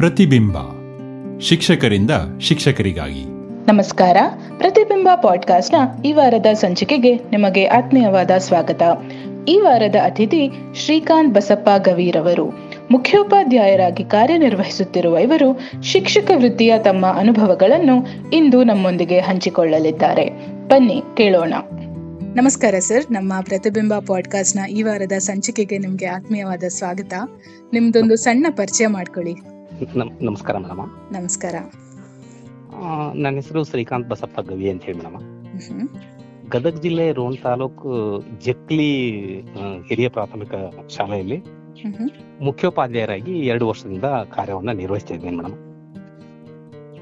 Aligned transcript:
ಪ್ರತಿಬಿಂಬ. 0.00 0.56
ಶಿಕ್ಷಕರಿಂದ 1.40 2.10
ಶಿಕ್ಷಕರಿಗಾಗಿ. 2.40 3.24
ನಮಸ್ಕಾರ. 3.72 4.16
ಪ್ರತಿಬಿಂಬ 4.58 5.08
ಪಾಡ್ಕಾಸ್ಟ್ನ 5.22 6.02
ಈ 6.02 6.12
ವಾರದ 6.12 6.46
ಸಂಚಿಕೆಗೆ 6.52 7.14
ನಿಮಗೆ 7.14 7.64
ಆತ್ಮೀಯವಾದ 7.64 8.30
ಸ್ವಾಗತ. 8.38 8.82
ಈ 9.48 9.58
ವಾರದ 9.58 9.94
ಅತಿಥಿ 10.04 10.50
ಶ್ರೀಕಾಂತ್ 10.74 11.34
ಬಸಪ್ಪ 11.34 11.88
ಗವೀರವರು 11.88 12.58
ಮುಖ್ಯೋಪಾಧ್ಯಾಯರಾಗಿ 12.90 14.04
ಕಾರ್ಯನಿರ್ವಹಿಸುತ್ತಿರುವ 14.04 15.18
ಇವರು 15.18 15.60
ಶಿಕ್ಷಕ 15.82 16.30
ವೃತ್ತಿಯ 16.34 16.74
ತಮ್ಮ 16.84 17.06
ಅನುಭವಗಳನ್ನು 17.06 18.06
ಇಂದು 18.32 18.64
ನಮ್ಮೊಂದಿಗೆ 18.64 19.20
ಹಂಚಿಕೊಳ್ಳಲಿದ್ದಾರೆ. 19.20 20.46
ಬನ್ನಿ 20.68 21.02
ಕೇಳೋಣ. 21.16 21.54
ನಮಸ್ಕಾರ 22.34 22.74
ಸರ್. 22.78 23.12
ನಮ್ಮ 23.12 23.32
ಪ್ರತಿಬಿಂಬ 23.40 23.94
ಪಾಡ್ಕಾಸ್ಟ್ನ 24.06 24.60
ಈ 24.70 24.82
ವಾರದ 24.82 25.12
ಸಂಚಿಕೆಗೆ 25.12 25.78
ನಿಮಗೆ 25.78 26.06
ಆತ್ಮೀಯವಾದ 26.06 26.64
ಸ್ವಾಗತ. 26.68 27.14
ನಿಮ್ದೊಂದು 27.72 28.16
ಸಣ್ಣ 28.16 28.46
ಪರಿಚಯ 28.50 28.86
ಮಾಡ್ಕೊಳ್ಳಿ. 28.86 29.59
ನಮಸ್ಕಾರ 29.80 30.56
ಮೇಡಮ್. 30.58 31.12
ನಮಸ್ಕಾರ. 31.12 31.54
ನನ್ನ 33.14 33.34
ಹೆಸರು 33.34 33.64
ಶ್ರೀಕಾಂತ್ 33.64 34.08
ಬಸಪ್ಪ 34.08 34.40
ಗವಿ 34.40 34.70
ಅಂತ 34.70 34.82
ಹೇಳಿ 34.82 34.98
ಮೇಡಮ್. 34.98 35.88
ಗದಗ್ 36.50 36.82
ಜಿಲ್ಲೆ 36.82 37.12
ರೋಣ 37.12 37.34
ತಾಲೂಕು 37.42 37.90
ಜಕ್ಲಿ 38.40 38.90
ಹಿರಿಯ 39.88 40.08
ಪ್ರಾಥಮಿಕ 40.08 40.54
ಶಾಲೆಯಲ್ಲಿ. 40.88 41.38
ಮುಖ್ಯೋಪಾಧ್ಯಾಯರಾಗಿ 42.40 43.38
ಎರಡು 43.38 43.68
ವರ್ಷದಿಂದ 43.68 44.04
ಕಾರ್ಯವನ್ನ 44.04 44.70
ನಿರ್ವಹಿಸ್ತಾ 44.72 45.14
ಇದ್ದೇನೆ 45.14 45.36
ಮೇಡಮ್. 45.36 45.56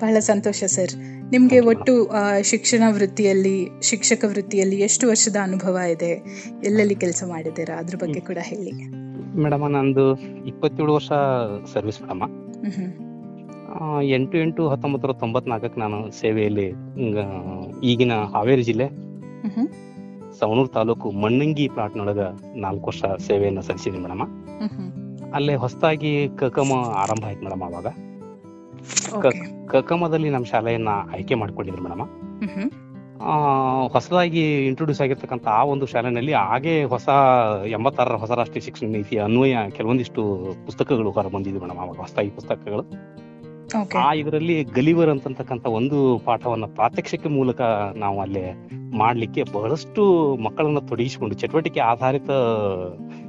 ಬಹಳ 0.01 0.18
ಸಂತೋಷ 0.18 0.65
ಸರ್. 0.65 0.95
ನಿಮಗೆ 1.30 1.60
ಒಟ್ಟು 1.60 2.10
ಶಿಕ್ಷಣ 2.42 2.82
ವೃತ್ತಿಯಲ್ಲಿ 2.88 3.68
ಶಿಕ್ಷಕ 3.82 4.24
ವೃತ್ತಿಯಲ್ಲಿ 4.29 4.80
ಎಷ್ಟು 4.80 5.09
ವರ್ಷದ 5.09 5.37
ಅನುಭವ 5.42 5.76
ಇದೆ? 5.76 6.13
ಎಲ್ಲೆಲ್ಲಿ 6.65 6.95
ಕೆಲಸ 6.95 7.24
ಮಾಡಿದ್ದೀರಾ? 7.26 7.79
ಅದ್ರ 7.79 7.96
ಬಗ್ಗೆ 7.96 8.20
ಕೂಡ 8.20 8.38
ಹೇಳಿ. 8.40 8.73
ಮೇಡಮ್ 9.45 9.65
ನಂದು 9.73 10.05
ಇಪ್ಪತ್ತೇಳು 10.51 10.93
ವರ್ಷ 10.95 11.11
ಸರ್ವಿಸ್ 11.73 11.99
ಮೇಡಮ್. 12.03 12.23
ಎಂಟು 14.17 14.37
ಎಂಟು 14.39 14.63
ಹತ್ತೊಂಬತ್ತು 14.69 15.07
ನೂರ 15.09 15.15
ತೊಂಬತ್ನಾಲ್ಕಕ್ಕೆ 15.19 15.79
ನಾನು 15.81 15.99
ಸೇವೆಯಲ್ಲಿ 16.21 16.67
ಈಗಿನ 17.91 18.15
ಹಾವೇರಿ 18.35 18.65
ಜಿಲ್ಲೆ. 18.69 18.87
ಸವಣೂರು 20.39 20.69
ತಾಲೂಕು 20.69 21.11
ಮಣ್ಣಂಗಿ 21.23 21.66
ಪ್ಲಾಟ್ನೊಳಗ 21.69 22.23
ನಾಲ್ಕು 22.65 22.87
ವರ್ಷ 22.87 23.05
ಸೇವೆಯನ್ನು 23.27 23.63
ಸಲ್ಲಿಸಿದ್ದೀನಿ 23.63 24.05
ಮೇಡಮ್. 24.07 24.25
ಅಲ್ಲೇ 25.35 25.55
ಹೊಸದಾಗಿ 25.55 26.13
ಕಕಮ 26.41 26.73
ಆರಂಭ 27.03 27.25
ಆಯ್ತು 27.27 27.45
ಮೇಡಮ್ 27.45 27.63
ಅವಾಗ. 27.63 27.87
ಕಕಮದಲ್ಲಿ 29.66 30.31
ನಮ್ಮ 30.31 30.47
ಶಾಲೆಯನ್ನ 30.53 30.91
ಆಯ್ಕೆ 31.15 31.35
ಮಾಡ್ಕೊಂಡಿದ್ರು 31.35 31.83
ಮೇಡಮ್. 31.83 32.05
ಹೊಸದಾಗಿ 33.88 34.66
ಇಂಟ್ರೊಡ್ಯೂಸ್ 34.66 35.01
ಆಗಿರ್ತಕ್ಕಂಥ 35.01 35.47
ಆ 35.47 35.65
ಒಂದು 35.65 35.87
ಶಾಲೆನಲ್ಲಿ 35.87 36.33
ಹಾಗೆ 36.33 36.85
ಹೊಸ 36.85 37.09
ಎಂಬತ್ತಾರರ 37.66 38.15
ಹೊಸ 38.15 38.30
ರಾಷ್ಟ್ರೀಯ 38.30 38.60
ಶಿಕ್ಷಣ 38.60 38.87
ನೀತಿ 38.87 39.19
ಅನ್ವಯ 39.19 39.57
ಕೆಲವೊಂದಿಷ್ಟು 39.71 40.47
ಪುಸ್ತಕಗಳು 40.65 41.10
ಹೊರ 41.10 41.27
ಬಂದಿದ್ವು 41.27 41.63
ಮೇಡಮ್ 41.63 41.79
ಅವಾಗ 41.79 41.97
ಹೊಸದಾಗಿ 41.97 42.30
ಪುಸ್ತಕಗಳು. 42.30 42.85
ಆ 43.99 44.13
ಇದರಲ್ಲಿ 44.13 44.65
ಗಲಿವರ್ 44.65 45.09
ಅಂತಕ್ಕಂಥ 45.09 45.66
ಒಂದು 45.66 46.19
ಪಾಠವನ್ನ 46.19 46.65
ಪ್ರಾತ್ಯಕ್ಷಿಕೆ 46.65 47.29
ಮೂಲಕ 47.29 47.60
ನಾವು 47.97 48.21
ಅಲ್ಲಿ 48.21 48.69
ಮಾಡ್ಲಿಕ್ಕೆ 48.97 49.43
ಬಹಳಷ್ಟು 49.43 50.37
ಮಕ್ಕಳನ್ನ 50.37 50.79
ತೊಡಗಿಸಿಕೊಂಡು 50.79 51.35
ಚಟುವಟಿಕೆ 51.35 51.80
ಆಧಾರಿತ 51.80 52.30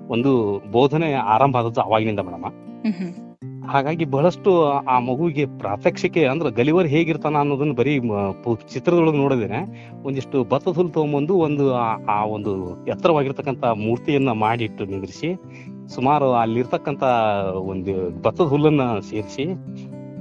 ಒಂದು 0.08 0.62
ಬೋಧನೆ 0.72 1.14
ಆರಂಭ 1.14 1.58
ಆದದ್ದು 1.58 1.82
ಅವಾಗಿನಿಂದ 1.82 2.20
ಮೇಡಮ್. 2.20 2.44
ಹಾಗಾಗಿ 3.70 4.06
ಬಹಳಷ್ಟು 4.06 4.50
ಆ 4.88 5.00
ಮಗುವಿಗೆ 5.00 5.46
ಪ್ರಾತ್ಯಕ್ಷಿಕೆ 5.58 6.26
ಅಂದ್ರೆ 6.26 6.50
ಗಲಿವರ್ 6.52 6.88
ಹೇಗಿರ್ತಾನ 6.88 7.36
ಅನ್ನೋದನ್ನ 7.36 7.74
ಬರೀ 7.74 7.94
ಚಿತ್ರದೊಳಗೆ 8.70 9.18
ನೋಡಿದ್ರೆ 9.18 9.60
ಒಂದಿಷ್ಟು 10.04 10.44
ಭತ್ತದ 10.44 10.72
ಹುಲ್ಲು 10.72 10.92
ತಗೊಂಬಂದು 10.92 11.34
ಒಂದು 11.40 11.66
ಆ- 11.80 11.98
ಆ 12.10 12.26
ಒಂದು 12.28 12.52
ಎತ್ತರವಾಗಿರ್ತಕ್ಕಂಥ 12.88 13.64
ಮೂರ್ತಿಯನ್ನ 13.80 14.32
ಮಾಡಿಟ್ಟು 14.40 14.86
ನಿಂದ್ರಿಸಿ, 14.86 15.30
ಸುಮಾರು 15.88 16.34
ಅಲ್ಲಿರ್ತಕ್ಕಂಥ 16.34 17.04
ಒಂದು 17.68 17.94
ಭತ್ತದ 18.22 18.46
ಹುಲ್ಲನ್ನ 18.46 18.82
ಸೇರಿಸಿ 19.10 19.46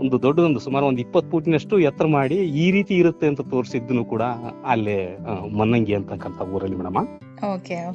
ಒಂದು 0.01 0.23
ದೊಡ್ಡದೊಂದು 0.23 0.61
ಸುಮಾರು 0.61 0.87
ಒಂದು 0.87 1.01
ಇಪ್ಪತ್ತು 1.01 1.31
ಫೂಟಿನಷ್ಟು 1.31 1.79
ಎತ್ತರ 1.79 2.07
ಮಾಡಿ 2.07 2.35
ಈ 2.35 2.71
ರೀತಿ 2.71 2.95
ಇರುತ್ತೆ 2.95 3.27
ಅಂತ 3.27 3.41
ತೋರಿಸಿದ್ದನ್ನು 3.41 4.05
ಕೂಡ 4.05 4.23
ಅಲ್ಲೇ 4.65 5.19
ಮನ್ನಂಗಿ 5.51 5.95
ಅಂತಕ್ಕಂಥ 5.95 6.41
ಊರಲ್ಲಿ 6.55 6.77
ಮೇಡಮ್. 6.77 6.99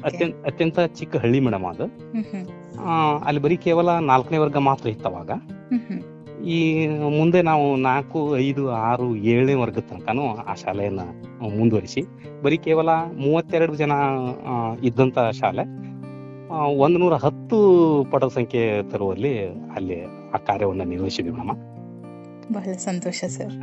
ಅತ್ಯಂತ 0.08 0.34
ಅತ್ಯಂತ 0.46 0.78
ಚಿಕ್ಕ 0.80 1.16
ಹಳ್ಳಿ 1.16 1.40
ಮೇಡಮ್ 1.40 1.64
ಅದು. 1.64 1.86
ಅಲ್ಲಿ 3.24 3.40
ಬರೀ 3.40 3.56
ಕೇವಲ 3.56 3.88
ನಾಲ್ಕನೇ 3.90 4.38
ವರ್ಗ 4.38 4.56
ಮಾತ್ರ 4.56 4.88
ಇತ್ತವಾಗ. 4.88 5.30
ಈ 6.46 6.86
ಮುಂದೆ 7.18 7.42
ನಾವು 7.42 7.76
ನಾಲ್ಕು 7.76 8.36
ಐದು 8.36 8.70
ಆರು 8.70 9.16
ಏಳನೇ 9.16 9.54
ವರ್ಗದ 9.54 9.80
ತನಕನೂ 9.80 10.24
ಆ 10.50 10.54
ಶಾಲೆಯನ್ನ 10.54 11.00
ಮುಂದುವರಿಸಿ 11.58 12.02
ಬರೀ 12.42 12.56
ಕೇವಲ 12.56 12.88
ಮೂವತ್ತೆರಡು 13.16 13.74
ಜನ 13.74 13.92
ಇದ್ದಂತ 14.82 15.18
ಶಾಲೆ 15.18 15.64
ಒಂದ್ 16.56 16.80
ಒಂದು 16.80 16.98
ನೂರ 16.98 17.14
ಹತ್ತು 17.14 17.58
ಪಟದ 18.12 18.28
ಸಂಖ್ಯೆ 18.28 18.82
ತರುವಲ್ಲಿ 18.82 19.32
ಅಲ್ಲಿ 19.76 19.96
ಆ 20.34 20.36
ಕಾರ್ಯವನ್ನ 20.36 20.82
ನಿರ್ವಹಿಸಿದ್ವಿ 20.82 21.32
ಮೇಡಮ್. 21.32 21.73
ಬಹಳ 22.52 22.72
ಸಂತೋಷ 22.76 23.24
ಸರ್. 23.24 23.54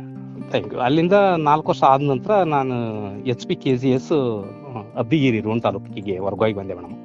ಥ್ಯಾಂಕ್ 0.50 0.74
ಯು 0.74 0.80
ಅಲ್ಲಿಂದ 0.80 1.12
ನಾಲ್ಕು 1.38 1.68
ವರ್ಷ 1.68 1.82
ಆದ 1.82 2.00
ನಂತರ 2.00 2.42
ನಾನು 2.42 2.76
H 3.24 3.46
P 3.46 3.54
K 3.56 3.76
G 3.76 3.90
S 3.90 4.12
Abbigiri 4.96 5.40
Ron 5.40 5.58
ತಾಲೂಕಿಗೆ 5.58 6.18
ವರ್ಗವಾಗಿ 6.18 6.54
ಬಂದೆ 6.54 6.74
ಮೇಡಮ್. 6.74 6.96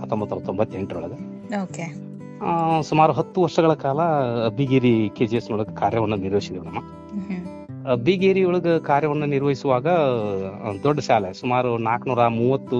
ಹತ್ತೊಂಬತ್ತು 0.00 0.46
ತೊಂಬತ್ತೆಂಟರೊಳಗೆ 0.46 1.18
ಓಕೆ. 1.62 1.86
ಸುಮಾರು 2.82 3.12
ಹತ್ತು 3.12 3.42
ವರ್ಷಗಳ 3.42 3.72
ಕಾಲ 3.72 4.00
ಅಬ್ಬಿಗಿರಿ 4.46 5.10
ಕೆ 5.16 5.26
ಜಿ 5.26 5.36
ಎಸ್ 5.36 5.50
ಒಳಗೆ 5.50 5.74
ಕಾರ್ಯವನ್ನು 5.74 6.16
ನಿರ್ವಹಿಸಿದೆ 6.16 6.60
ಮೇಡಮ್. 6.60 6.86
ಅಬ್ಬಿಗೇರಿ 7.92 8.44
ಒಳಗೆ 8.44 8.80
ಕಾರ್ಯವನ್ನು 8.80 9.26
ನಿರ್ವಹಿಸುವಾಗ 9.26 9.86
ದೊಡ್ಡ 10.82 11.00
ಶಾಲೆ 11.00 11.32
ಸುಮಾರು 11.32 11.78
ನಾಲ್ಕುನೂರ 11.78 12.26
ಮೂವತ್ತು 12.26 12.78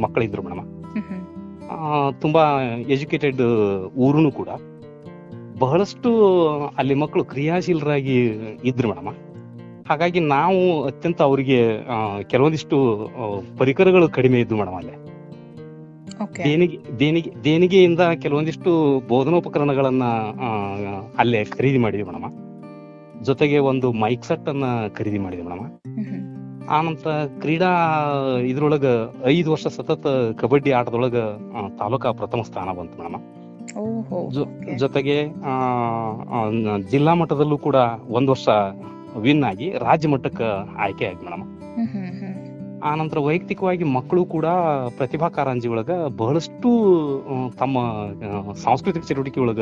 ಮಕ್ಕಳಿದ್ರು 0.00 0.42
ಮೇಡಮ್. 0.42 0.68
ತುಂಬಾ 2.20 2.60
ಎಜುಕೇಟೆಡ್ 2.88 3.42
ಊರು 3.96 4.32
ಕೂಡ. 4.32 4.48
ಬಹಳಷ್ಟು 5.62 6.10
ಅಲ್ಲಿ 6.78 6.94
ಮಕ್ಕಳು 7.02 7.22
ಕ್ರಿಯಾಶೀಲರಾಗಿ 7.32 8.16
ಇದ್ರು 8.70 8.88
ಮೇಡಮ್. 8.90 9.14
ಹಾಗಾಗಿ 9.88 10.20
ನಾವು 10.34 10.58
ಅತ್ಯಂತ 10.88 11.20
ಅವರಿಗೆ 11.28 11.60
ಕೆಲವೊಂದಿಷ್ಟು 12.32 12.76
ಪರಿಕರಗಳು 13.60 14.06
ಕಡಿಮೆ 14.18 14.38
ಇದ್ವು 14.40 14.58
ಮೇಡಮ್ 14.60 14.76
ಅಲ್ಲಿ. 14.80 14.94
ದೇಣಿಗೆ 16.44 16.76
ದೇಣಿಗೆ 17.00 17.30
ದೇಣಿಗೆಯಿಂದ 17.44 18.02
ಕೆಲವೊಂದಿಷ್ಟು 18.24 18.70
ಬೋಧನೋಪಕರಣಗಳನ್ನ 19.08 20.04
ಅಲ್ಲೇ 21.18 21.40
ಖರೀದಿ 21.56 21.78
ಮಾಡಿದ್ವಿ 21.84 22.06
ಮೇಡಮ್. 22.10 22.34
ಜೊತೆಗೆ 23.28 23.58
ಒಂದು 23.70 23.88
ಮೈಕ್ 24.04 24.24
ಸೆಟ್ 24.28 24.48
ಅನ್ನ 24.52 24.64
ಖರೀದಿ 24.98 25.20
ಮಾಡಿದ್ವಿ 25.24 25.46
ಮೇಡಮ್. 25.50 25.68
ಆ 26.70 26.78
ಆನಂತರ 26.78 27.12
ಕ್ರೀಡಾ 27.42 27.70
ಇದ್ರೊಳಗ 28.50 28.86
ಐದು 29.34 29.48
ವರ್ಷ 29.52 29.66
ಸತತ 29.76 30.06
ಕಬಡ್ಡಿ 30.40 30.72
ಆಟದೊಳಗ 30.80 31.18
ತಾಲೂಕಾ 31.80 32.10
ಪ್ರಥಮ 32.20 32.42
ಸ್ಥಾನ 32.50 32.70
ಬಂತು 32.80 32.96
ಮೇಡಮ್. 33.02 33.24
ಜೊತೆಗೆ 34.82 35.16
ಜಿಲ್ಲಾ 36.90 37.14
ಮಟ್ಟದಲ್ಲೂ 37.14 37.58
ಕೂಡ 37.58 37.76
ಒಂದ್ 38.08 38.30
ವರ್ಷ 38.30 38.48
ವಿನ್ 39.16 39.44
ಆಗಿ 39.44 39.68
ರಾಜ್ಯ 39.78 40.08
ಮಟ್ಟಕ್ಕೆ 40.08 40.48
ಆಯ್ಕೆ 40.76 41.06
ಆಗಿ 41.06 41.24
ಮೇಡಮ್. 41.24 41.44
ಆ 42.88 42.94
ನಂತರ 42.94 43.18
ವೈಯಕ್ತಿಕವಾಗಿ 43.18 43.84
ಮಕ್ಕಳು 43.96 44.24
ಕೂಡ 44.24 44.46
ಪ್ರತಿಭಾ 44.96 45.28
ಕಾರಂಜಿ 45.28 45.68
ಒಳಗ 45.68 45.90
ಬಹಳಷ್ಟು 46.20 46.70
ತಮ್ಮ 47.58 47.78
ಸಾಂಸ್ಕೃತಿಕ 48.64 49.02
ಚಟುವಟಿಕೆ 49.04 49.40
ಒಳಗ 49.40 49.60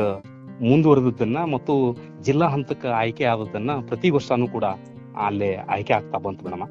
ಮುಂದುವರೆದನ್ನ 0.69 1.37
ಮತ್ತು 1.55 1.73
ಜಿಲ್ಲಾ 2.23 2.47
ಹಂತಕ್ಕೆ 2.47 2.87
ಆಯ್ಕೆ 3.01 3.25
ಆದದನ್ನ 3.25 3.71
ಪ್ರತಿ 3.81 4.09
ವರ್ಷನೂ 4.09 4.47
ಕೂಡ 4.47 4.65
ಅಲ್ಲೇ 5.27 5.51
ಆಯ್ಕೆ 5.55 5.93
ಆಗ್ತಾ 5.93 6.17
ಬಂತು 6.17 6.45
ಮೇಡಮ್ 6.45 6.65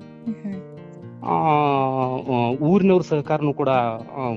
ಆ 1.33 1.37
ಊರಿನವ್ರ 2.71 3.03
ಸಹಕಾರನು 3.03 3.53
ಕೂಡ 3.53 3.71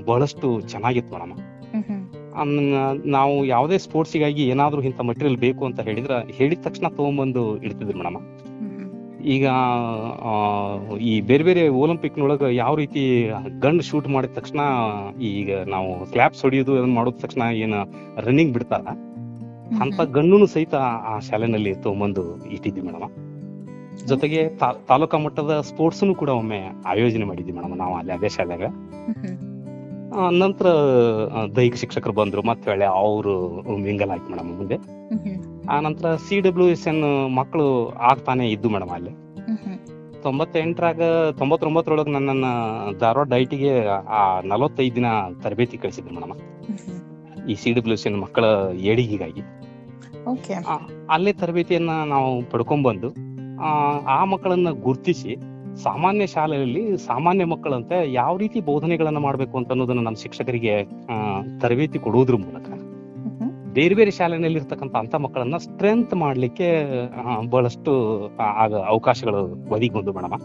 ಬಹಳಷ್ಟು 0.05 0.47
ಚೆನ್ನಾಗಿತ್ತು 0.61 1.13
ಮೇಡಮ್. 1.13 1.33
ನಾವು 3.05 3.45
ಯಾವುದೇ 3.45 3.77
ಸ್ಪೋರ್ಟ್ಸಿಗಾಗಿ 3.77 4.43
ಏನಾದರೂ 4.43 4.81
ಇಂಥ 4.81 5.01
ಮಟೀರಿಯಲ್ 5.01 5.37
ಬೇಕು 5.37 5.65
ಅಂತ 5.65 5.79
ಹೇಳಿದ್ರೆ 5.79 6.31
ಹೇಳಿದ 6.31 6.59
ತಕ್ಷಣ 6.61 6.87
ತಗೊಂಬಂದು 6.87 7.63
ಇಡ್ತಿದ್ರು 7.63 7.97
ಮೇಡಮ್. 7.97 8.39
ಈಗ 9.21 9.47
ಈ 10.97 11.21
ಬೇರೆ 11.21 11.43
ಬೇರೆ 11.43 11.67
ಒಲಿಂಪಿಕ್ನೊಳಗೆ 11.67 12.55
ಯಾವ 12.55 12.75
ರೀತಿ 12.75 13.29
ಗನ್ 13.59 13.81
ಶೂಟ್ 13.81 14.07
ಮಾಡಿದ 14.07 14.29
ತಕ್ಷಣ 14.33 14.59
ಈಗ 15.21 15.57
ನಾವು 15.57 16.05
ಕ್ಲಾಪ್ಸ್ 16.05 16.41
ಹೊಡಿಯೋದು 16.41 16.77
ಅದನ್ನ 16.77 16.93
ಮಾಡಿದ 16.93 17.13
ತಕ್ಷಣ 17.19 17.41
ಏನು 17.41 17.91
ರನ್ನಿಂಗ್ 18.21 18.53
ಬಿಡ್ತಾರ? 18.53 18.81
ಅಂತ 19.81 20.01
ಗಣ್ಣು 20.01 20.45
ಸಹಿತ 20.45 20.75
ಆ 20.75 21.19
ಶಾಲೆನಲ್ಲಿ 21.19 21.75
ತಗೊಂಬಂದು 21.75 22.45
ಇಟ್ಟಿದ್ವಿ 22.45 22.81
ಮೇಡಮ್. 22.81 23.09
ಜೊತೆಗೆ 24.07 24.49
ತಾ- 24.49 24.85
ತಾಲೂಕಾ 24.87 25.17
ಮಟ್ಟದ 25.17 25.61
ಸ್ಪೋರ್ಟ್ಸ್ನು 25.61 26.15
ಕೂಡ 26.15 26.29
ಒಮ್ಮೆ 26.29 26.61
ಆಯೋಜನೆ 26.85 27.23
ಮಾಡಿದ್ವಿ 27.23 27.51
ಮೇಡಮ್ 27.51 27.77
ನಾವು 27.77 27.95
ಅಲ್ಲಿ 27.95 28.13
ಅದೇ 28.13 28.29
ಶಾಲೆಗ 28.29 28.61
ನಂತರ 30.15 30.67
ದೈಹಿಕ 31.55 31.75
ಶಿಕ್ಷಕರು 31.75 32.13
ಬಂದ್ರು 32.13 32.41
ಮತ್ತೆ 32.41 32.71
ಹೇಳಿ 32.71 32.83
ಅವರು 32.83 33.33
ಮಿಂಗಲ್ 33.77 34.09
ಆಯ್ತು 34.09 34.31
ಮೇಡಮ್ 34.31 34.57
ಮುಂದೆ. 34.57 34.77
ಆ 35.69 35.79
ನಂತರ 35.79 36.15
ಸಿ 36.15 36.39
ಡಬ್ಲ್ಯೂ 36.39 36.69
ಎಸ್ 36.69 36.87
ಎನ್ 36.87 37.35
ಮಕ್ಕಳು 37.35 37.89
ಆಗ್ತಾನೆ 37.89 38.49
ಇದ್ದು 38.49 38.69
ಮೇಡಮ್ 38.69 38.89
ಅಲ್ಲಿ. 38.89 39.09
ತೊಂಬತ್ತೆಂಟರಾಗ 40.21 41.01
ತೊಂಬತ್ತೊಂಬತ್ತರೊಳಗೆ 41.37 42.11
ನನ್ನನ್ನು 42.11 42.51
ಧಾರವಾಡ 42.99 43.27
ಡೈಟಿಗೆ 43.29 43.87
ಆ 43.87 44.41
ನಲವತ್ತೈದು 44.41 44.95
ದಿನ 44.95 45.05
ತರಬೇತಿ 45.41 45.77
ಕಳಿಸಿದ್ರು 45.77 46.15
ಮೇಡಮ್ 46.15 46.33
ಈ 47.49 47.55
ಸಿ 47.55 47.71
ಡಬ್ಲ್ಯೂ 47.71 47.93
ಎಸ್ 47.93 48.07
ಎನ್ 48.07 48.21
ಮಕ್ಕಳ 48.21 48.43
ಏಳಿಗೆಗಾಗಿ. 48.75 49.41
ಆ, 50.67 50.77
ಅಲ್ಲೇ 51.09 51.33
ತರಬೇತಿಯನ್ನ 51.33 51.89
ನಾವು 52.05 52.51
ಪಡ್ಕೊಂಡ್ಬಂದು 52.51 53.09
ಆ 54.05 54.25
ಮಕ್ಕಳನ್ನ 54.25 54.69
ಗುರ್ತಿಸಿ 54.69 55.52
ಸಾಮಾನ್ಯ 55.77 56.27
ಶಾಲೆಯಲ್ಲಿ 56.27 56.97
ಸಾಮಾನ್ಯ 56.97 57.45
ಮಕ್ಕಳಂತೆ 57.45 58.11
ಯಾವ 58.11 58.37
ರೀತಿ 58.37 58.59
ಬೋಧನೆಗಳನ್ನ 58.61 59.17
ಮಾಡ್ಬೇಕು 59.17 59.57
ಅಂತ 59.57 59.71
ಅನ್ನೋದನ್ನ 59.71 60.01
ನಮ್ಮ 60.01 60.15
ಶಿಕ್ಷಕರಿಗೆ 60.15 60.83
ತರಬೇತಿ 61.61 61.99
ಕೊಡುವುದ್ರ 61.99 62.35
ಮೂಲಕ. 62.35 62.67
ಬೇರೆ 63.73 63.95
ಬೇರೆ 63.95 64.11
ಶಾಲೆನಲ್ಲಿ 64.11 64.59
ಇರ್ತಕ್ಕಂಥ 64.59 64.95
ಅಂತ 64.95 65.15
ಮಕ್ಕಳನ್ನ 65.15 65.57
ಸ್ಟ್ರೆಂತ್ 65.57 66.15
ಮಾಡ್ಲಿಕ್ಕೆ 66.15 66.67
ಬಹಳಷ್ಟು 67.49 67.91
ಆಗ 68.39 68.73
ಅವಕಾಶಗಳು 68.73 69.41
ಒದಗಿ 69.69 69.89
ಬಂದು 69.89 70.13
ಮೇಡಮ 70.13 70.37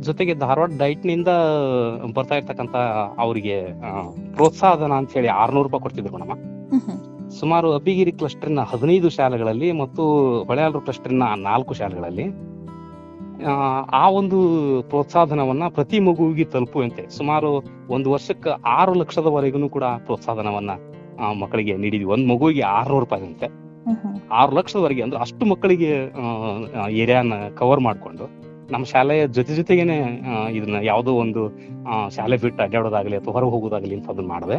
ಜೊತೆಗೆ 0.00 0.34
ಧಾರವಾಡ 0.34 0.70
ಡೈಟ್ನಿಂದ 0.78 1.28
ಬರ್ತಾ 2.14 2.34
ಇರ್ತಕ್ಕಂತ 2.36 2.76
ಅವರಿಗೆ 3.18 3.56
ಪ್ರೋತ್ಸಾಹಧನ 4.36 4.92
ಅಂತ 4.92 5.12
ಹೇಳಿ 5.12 5.28
ಆರ್ನೂರು 5.28 5.68
ರೂಪಾಯಿ 5.68 5.82
ಕೊಡ್ತಿದ್ರು 5.82 6.12
ಮೇಡಮ. 6.16 6.32
ಸುಮಾರು 7.30 7.72
ಅಬ್ಬಿಗಿರಿ 7.74 8.12
ಕ್ಲಸ್ಟರ್ನ 8.12 8.60
ಹದಿನೈದು 8.60 9.10
ಶಾಲೆಗಳಲ್ಲಿ 9.10 9.72
ಮತ್ತು 9.72 10.02
ಹೊಳೆಯಾಲ್ರು 10.44 10.80
ಕ್ಲಸ್ಟರ್ನ 10.80 11.22
ನಾಲ್ಕು 11.22 11.74
ಶಾಲೆಗಳಲ್ಲಿ 11.74 12.26
ಆ, 13.92 14.08
ಒಂದು 14.10 14.38
ಪ್ರೋತ್ಸಾಹನವನ್ನ 14.82 15.68
ಪ್ರತಿ 15.68 15.98
ಮಗುವಿಗೆ 15.98 16.44
ತಲುಪುವಂತೆ 16.44 17.16
ಸುಮಾರು 17.16 17.64
ಒಂದು 17.88 18.10
ವರ್ಷಕ್ಕೆ 18.10 18.50
ಆರು 18.64 18.94
ಲಕ್ಷದವರೆಗೂ 18.94 19.68
ಕೂಡ 19.68 19.84
ಪ್ರೋತ್ಸಾಹನವನ್ನ 19.84 20.70
ಮಕ್ಕಳಿಗೆ 21.40 21.76
ನೀಡಿದ್ವಿ. 21.76 22.04
ಒಂದ್ 22.04 22.28
ಮಗುವಿಗೆ 22.28 22.60
ಆರ್ನೂರು 22.60 23.00
ರೂಪಾಯಿ 23.00 23.26
ಅಂತೆ. 23.26 23.46
ಆರು 24.30 24.52
ಲಕ್ಷದವರೆಗೆ 24.52 25.02
ಅಂದ್ರೆ 25.02 25.20
ಅಷ್ಟು 25.20 25.46
ಮಕ್ಕಳಿಗೆ 25.46 25.90
ಏರಿಯಾನ 26.90 27.32
ಕವರ್ 27.54 27.80
ಮಾಡ್ಕೊಂಡು 27.80 28.46
ನಮ್ಮ 28.70 28.84
ಶಾಲೆಯ 28.84 29.26
ಜೊತೆ 29.26 29.54
ಜೊತೆಗೇನೆ 29.54 29.96
ಇದನ್ನ 30.50 30.76
ಯಾವುದೋ 30.82 31.12
ಒಂದು 31.14 31.48
ಶಾಲೆ 32.10 32.36
ಬಿಟ್ಟು 32.36 32.62
ಅಡ್ಡಾಡೋದಾಗ್ಲಿ 32.62 33.16
ಅಥವಾ 33.16 33.32
ಹೊರಗೆ 33.32 33.50
ಹೋಗೋದಾಗ್ಲಿ 33.50 33.94
ಅಂತ 33.94 34.10
ಅದನ್ನ 34.10 34.28
ಮಾಡದೆ. 34.28 34.56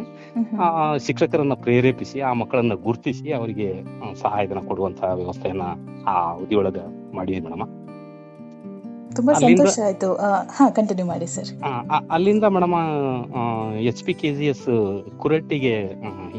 ಆ 0.57 0.97
ಶಿಕ್ಷಕರನ್ನ 0.97 1.53
ಪ್ರೇರೇಪಿಸಿ 1.53 2.19
ಆ 2.19 2.33
ಮಕ್ಕಳನ್ನ 2.33 2.73
ಗುರುತಿಸಿ 2.73 3.31
ಅವರಿಗೆ 3.31 3.83
ಸಹಾಯಧನ 4.15 4.59
ಕೊಡುವಂತಹ 4.67 5.13
ವ್ಯವಸ್ಥೆಯನ್ನ 5.13 5.61
ಆ 6.07 6.31
ಅವಧಿಯೊಳಗ 6.31 6.77
ಮಾಡಿದ್ವಿ 7.13 7.49
ಮೇಡಮ್. 7.49 7.76
ತುಂಬಾ 9.17 9.33
ಅಲ್ಲಿಂದ- 9.33 9.57
ಸಂತೋಷ 9.57 9.79
ಆಯ್ತು. 9.85 10.09
ಹಾ 10.55 10.69
ಕಂಟಿನ್ಯೂ 10.69 11.05
ಮಾಡಿ 11.05 11.27
ಸರ್ 11.27 11.49
ಅಲ್ಲಿಂದ 12.09 12.43
madam 12.43 12.75
H 13.91 14.03
P 14.03 14.13
K 14.13 14.29
G 14.33 14.45
S 14.45 14.67
ಕುರಟ್ಟಿಗೆ 15.17 15.73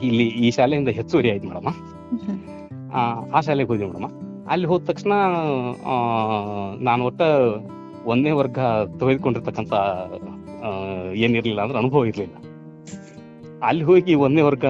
ಇಲ್ಲಿ 0.03 0.27
ಈ 0.47 0.51
ಶಾಲೆಯಿಂದ 0.51 0.89
ಹೆಚ್ಚುವರಿ 0.89 1.31
ಆಯ್ತು 1.31 1.49
ಮೇಡಮ್. 1.49 1.69
ಆ 3.35 3.41
ಶಾಲೆಗೆ 3.41 3.69
ಹೋದ್ವಿ 3.69 3.87
ಮೇಡಮ್. 3.87 4.47
ಅಲ್ಲಿ 4.49 4.67
ಹೋದ 4.67 4.83
ತಕ್ಷಣ 4.85 5.13
ನಾನು 6.81 7.05
ಒಟ್ಟ 7.05 7.23
ಒಂದನೇ 8.07 8.31
ವರ್ಗ 8.31 8.59
ತೆಗೆದುಕೊಂಡಿರ್ತಕ್ಕಂಥ 9.01 9.73
ಏನಿರಲಿಲ್ಲ 11.15 11.25
ಏನಿರ್ಲಿಲ್ಲ 11.25 11.61
ಅಂದ್ರೆ 11.63 11.79
ಅನುಭವ 11.79 12.05
ಇರ್ಲಿಲ್ಲ. 12.05 12.35
ಅಲ್ಲಿ 13.63 13.85
ಹೋಗಿ 13.85 14.15
ಒಂದನೇ 14.15 14.43
ವರ್ಗ 14.43 14.65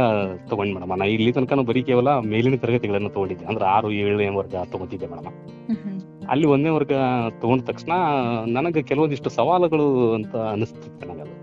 ತಗೊಂಡ್ 0.49 0.75
ಮೇಡಮ್. 0.75 0.99
ನಾ 0.99 1.04
ಇಲ್ಲಿ 1.04 1.32
ತನಕ 1.32 1.52
ಬರೀ 1.54 1.82
ಕೇವಲ 1.82 2.08
ಮೇಲಿನ 2.19 2.56
ತರಗತಿಗಳನ್ನು 2.56 3.08
ತಗೊಂಡಿದ್ದೆ. 3.08 3.44
ಅಂದ್ರೆ 3.44 3.64
ಆರು 3.66 3.90
ಏಳನೇ 3.93 4.28
ವರ್ಗ 4.28 4.54
ತಗೊಂಡಿದ್ದೆ 4.72 5.06
ಮೇಡಮ್. 5.06 5.34
ಅಲ್ಲಿ 6.28 6.46
ಒಂದನೇ 6.46 6.69
ವರ್ಗ 6.69 6.94
ತಗೊಂಡ 7.40 7.62
ತಕ್ಷಣ 7.62 7.92
ನನಗೆ 8.46 8.82
ಕೆಲವೊಂದಿಷ್ಟು 8.82 9.30
ಸವಾಲುಗಳು 9.30 10.14
ಅಂತ 10.14 10.36
ಅನಿಸ್ತಿತ್ತು 10.52 11.06
ನನಗದು. 11.08 11.34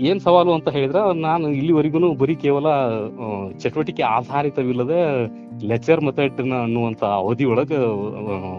ಏನ್ 0.00 0.20
ಸವಾಲು 0.20 0.52
ಅಂತ 0.52 0.68
ಹೇಳಿದ್ರೆ 0.68 1.14
ನಾನು 1.20 1.48
ಇಲ್ಲಿವರೆಗೂ 1.50 2.14
ಬರೀ 2.14 2.34
ಕೇವಲ 2.34 2.66
ಚಟುವಟಿಕೆ 3.58 4.02
ಆಧಾರಿತವಿಲ್ಲದೆ 4.02 5.00
ಲೆಕ್ಚರ್ 5.66 6.00
ಮೆಥಡ್ 6.00 6.40
ಅನ್ನುವಂತ 6.60 7.04
ಅವಧಿ 7.04 7.44
ಒಳಗ 7.44 7.72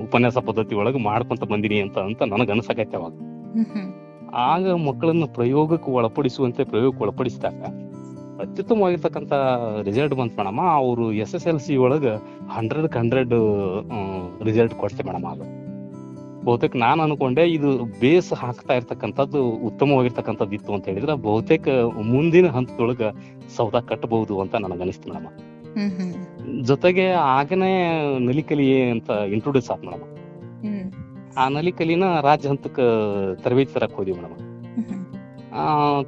ಉಪನ್ಯಾಸ 0.04 0.38
ಪದ್ಧತಿ 0.38 0.75
ಒಳಗೆ 0.75 0.98
ಮಾಡ್ಕೊಂತ 1.00 1.44
ಬಂದಿನಿ 1.44 1.81
ಅಂತ 1.81 1.98
ಅಂತ 2.00 2.21
ನನಗೆ 2.24 2.51
ಅನ್ಸಕೈತೆ 2.51 2.98
ಅವಾಗ 2.98 3.13
ಆಗ 4.45 4.74
ಮಕ್ಕಳನ್ನ 4.88 5.25
ಪ್ರಯೋಗಕ್ಕೆ 5.33 5.92
ಒಳಪಡಿಸುವಂತೆ 5.92 6.63
ಪ್ರಯೋಗಕ್ಕೆ 6.63 7.04
ಒಳಪಡಿಸಿದಾಗ 7.04 7.62
ಅತ್ಯುತ್ತಮವಾಗಿರ್ತಕ್ಕಂಥ 8.44 9.31
ರಿಸಲ್ಟ್ 9.88 10.13
ಬಂತು 10.19 10.36
ಮೇಡಮ್. 10.39 10.59
ಅವರು 10.80 11.06
ಎಸ್ 11.24 11.33
ಎಸ್ 11.38 11.47
ಎಲ್ 11.51 11.62
ಸಿ 11.65 11.75
ಒಳಗ 11.86 12.07
ಹಂಡ್ರೆಡ್ 12.56 12.88
ಹಂಡ್ರೆಡ್ 13.00 13.33
ರಿಸಲ್ಟ್ 14.50 14.75
ಕೊಡ್ತೆ 14.81 15.03
ಮೇಡಮ್ 15.09 15.25
ಅದು. 15.33 15.45
ಬಹುತೇಕ 16.47 16.74
ನಾನು 16.83 17.00
ಅನ್ಕೊಂಡೆ 17.06 17.44
ಇದು 17.56 17.69
ಬೇಸ್ 18.01 18.30
ಹಾಕ್ತಾ 18.41 18.74
ಇರ್ತಕ್ಕಂಥದ್ದು 18.80 19.39
ಉತ್ತಮವಾಗಿರ್ತಕ್ಕಂಥದ್ದು 19.69 20.53
ಇತ್ತು 20.57 20.71
ಅಂತ 20.75 20.86
ಹೇಳಿದ್ರೆ 20.91 21.13
ಬಹುತೇಕ 21.27 21.68
ಮುಂದಿನ 22.13 22.47
ಹಂತದೊಳಗ 22.57 23.01
ಸೌದ 23.57 23.80
ಕಟ್ಟಬಹುದು 23.89 24.36
ಅಂತ 24.44 24.56
ನನಗೆ 24.65 24.83
ಅನಿಸ್ತು 24.85 25.09
ಮೇಡಮ್ 25.13 25.35
ಜೊತೆಗೆ 26.69 27.06
ಆಗನೇ 27.38 27.74
ನಲಿಕಲಿ 28.30 28.68
ಅಂತ 28.94 29.09
ಇಂಟ್ರೊಡ್ಯೂಸ್ 29.35 29.69
ಆತ್ 29.74 29.83
ಮೇಡಮ್. 29.88 30.06
ಆ 31.42 31.44
ನಲಿಕಲಿನ 31.57 32.06
ರಾಜ್ಯ 32.27 32.50
ಹಂತಕ್ಕೆ 32.51 32.85
ತರಬೇತಿ 33.44 33.71
ತರಕ್ 33.75 33.95
ಹೋದ್ವಿ 34.00 34.15
ಮೇಡಮ್. 34.19 34.38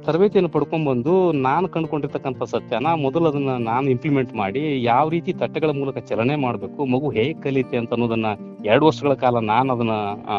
ತರಬೇತಿಯನ್ನು 0.04 0.50
ಪಡ್ಕೊಂಡ್ 0.50 0.86
ಬಂದು 0.88 1.12
ನಾನು 1.42 1.68
ಕಂಡುಕೊಂಡಿರ್ತಕ್ಕಂಥ 1.68 2.42
ಸತ್ಯನ 2.50 2.88
ಮೊದಲು 3.02 3.26
ಅದನ್ನ 3.28 3.52
ನಾನು 3.64 3.90
ಇಂಪ್ಲಿಮೆಂಟ್ 3.90 4.32
ಮಾಡಿ 4.34 4.60
ಯಾವ 4.82 5.08
ರೀತಿ 5.08 5.32
ತಟ್ಟೆಗಳ 5.32 5.70
ಮೂಲಕ 5.70 5.98
ಚಲನೆ 6.10 6.36
ಮಾಡಬೇಕು 6.36 6.84
ಮಗು 6.86 7.10
ಹೇಗ್ 7.10 7.40
ಕಲಿತೆ 7.42 7.76
ಅಂತ 7.76 7.92
ಅನ್ನೋದನ್ನ 7.92 8.28
ಎರಡು 8.64 8.84
ವರ್ಷಗಳ 8.86 9.14
ಕಾಲ 9.14 9.38
ನಾನು 9.46 9.72
ಅದನ್ನ 9.72 9.94
ಆ, 10.26 10.36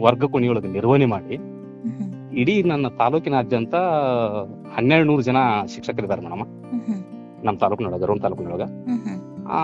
ವರ್ಗ 0.00 0.24
ಕೊನೆಯೊಳಗೆ 0.26 0.68
ನಿರ್ವಹಣೆ 0.68 1.06
ಮಾಡಿ. 1.06 1.36
ಇಡೀ 2.34 2.62
ನನ್ನ 2.64 2.86
ತಾಲೂಕಿನಾದ್ಯಂತ 2.98 3.74
ಹನ್ನೆರಡು 4.76 5.06
ನೂರು 5.06 5.22
ಜನ 5.22 5.38
ಶಿಕ್ಷಕರಿದ್ದಾರೆ 5.74 6.22
ಮೇಡಮ್. 6.22 6.44
ನಮ್ಮ 7.44 7.56
ತಾಲೂಕಿನೊಳಗೆ 7.58 8.20
ತಾಲೂಕಿನೊಳಗ 8.22 8.64
ಆ 9.50 9.60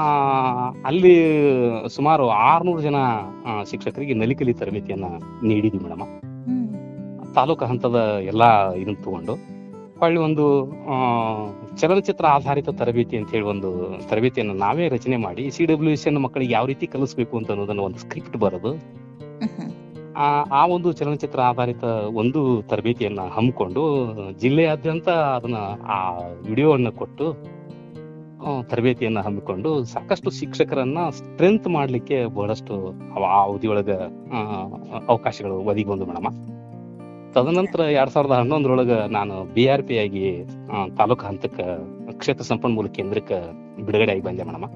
ಅಲ್ಲಿ 0.84 1.12
ಸುಮಾರು 1.88 2.24
ಆರ್ನೂರು 2.46 2.80
ಜನ 2.80 2.96
ಆ, 3.46 3.62
ಶಿಕ್ಷಕರಿಗೆ 3.64 4.14
ನಲಿಕಲಿ 4.14 4.54
ತರಬೇತಿಯನ್ನ 4.54 5.06
ನೀಡಿದ್ವಿ 5.42 5.82
ಮೇಡಮ್. 5.84 6.04
ತಾಲೂಕು 7.34 7.64
ಹಂತದ 7.64 8.20
ಎಲ್ಲ 8.26 8.74
ಇದನ್ನ 8.74 8.96
ತಗೊಂಡು 9.04 9.60
ಹೊಳ್ಳಿ 9.98 10.20
ಒಂದು 10.20 10.72
ಚಲನಚಿತ್ರ 11.80 12.26
ಆಧಾರಿತ 12.26 12.68
ತರಬೇತಿ 12.68 13.16
ಅಂತ 13.16 13.30
ಹೇಳಿ 13.30 13.44
ಒಂದು 13.44 13.98
ತರಬೇತಿಯನ್ನು 14.08 14.54
ನಾವೇ 14.54 14.88
ರಚನೆ 14.88 15.16
ಮಾಡಿ 15.16 15.50
ಸಿ 15.50 15.64
ಡಬ್ಲ್ಯೂ 15.64 15.90
ಎಸ್ 15.90 16.08
ಮಕ್ಕಳಿಗೆ 16.08 16.52
ಯಾವ 16.52 16.66
ರೀತಿ 16.66 16.86
ಕಲಿಸ್ಬೇಕು 16.86 17.38
ಅಂತ 17.38 17.50
ಅನ್ನೋದನ್ನ 17.50 17.80
ಒಂದು 17.80 17.98
ಸ್ಕ್ರಿಪ್ಟ್ 17.98 18.36
ಬರೋದು 18.36 18.78
ಆ 20.16 20.42
ಆ 20.42 20.66
ಒಂದು 20.66 20.92
ಚಲನಚಿತ್ರ 20.92 21.40
ಆಧಾರಿತ 21.40 21.84
ಒಂದು 22.12 22.62
ತರಬೇತಿಯನ್ನ 22.62 23.20
ಹಮ್ಮಿಕೊಂಡು 23.20 23.82
ಜಿಲ್ಲೆಯಾದ್ಯಂತ 24.32 25.08
ಅದನ್ನ 25.08 25.56
ಆ 25.82 26.18
ವಿಡಿಯೋವನ್ನು 26.48 26.92
ಕೊಟ್ಟು 26.92 27.36
ತರಬೇತಿಯನ್ನ 28.62 29.20
ಹಮ್ಮಿಕೊಂಡು 29.20 29.84
ಸಾಕಷ್ಟು 29.84 30.30
ಶಿಕ್ಷಕರನ್ನ 30.30 30.98
ಸ್ಟ್ರೆಂತ್ 31.10 31.68
ಮಾಡ್ಲಿಕ್ಕೆ 31.68 32.24
ಬಹಳಷ್ಟು 32.24 32.92
ಆ 33.14 33.42
ಅವಧಿಯೊಳಗ 33.42 33.90
ಅವಕಾಶಗಳು 35.08 35.60
ಒದಗಿ 35.60 35.84
ಬಂದು 35.84 36.06
ಮೇಡಮ್. 36.06 36.49
ತದನಂತರ 37.34 37.80
ಎರಡ್ 37.98 38.12
ಸಾವಿರದ 38.14 38.36
ಹನ್ನೊಂದರೊಳಗ 38.40 38.92
ನಾನು 39.16 39.34
ಬಿ 39.54 39.64
ಆರ್ 39.72 39.82
ಪಿ 39.88 39.96
ಆಗಿ 40.04 40.24
ತಾಲೂಕು 40.98 41.22
ಹಂತಕ್ಕ 41.28 41.60
ಕ್ಷೇತ್ರ 42.20 42.44
ಸಂಪನ್ಮೂಲ 42.50 42.88
ಕೇಂದ್ರಕ್ಕೆ 42.98 43.38
ಬಿಡುಗಡೆ 43.86 44.12
ಆಗಿ 44.14 44.22
ಬಂದೆ 44.28 44.44
ಮೇಡಮ್. 44.48 44.66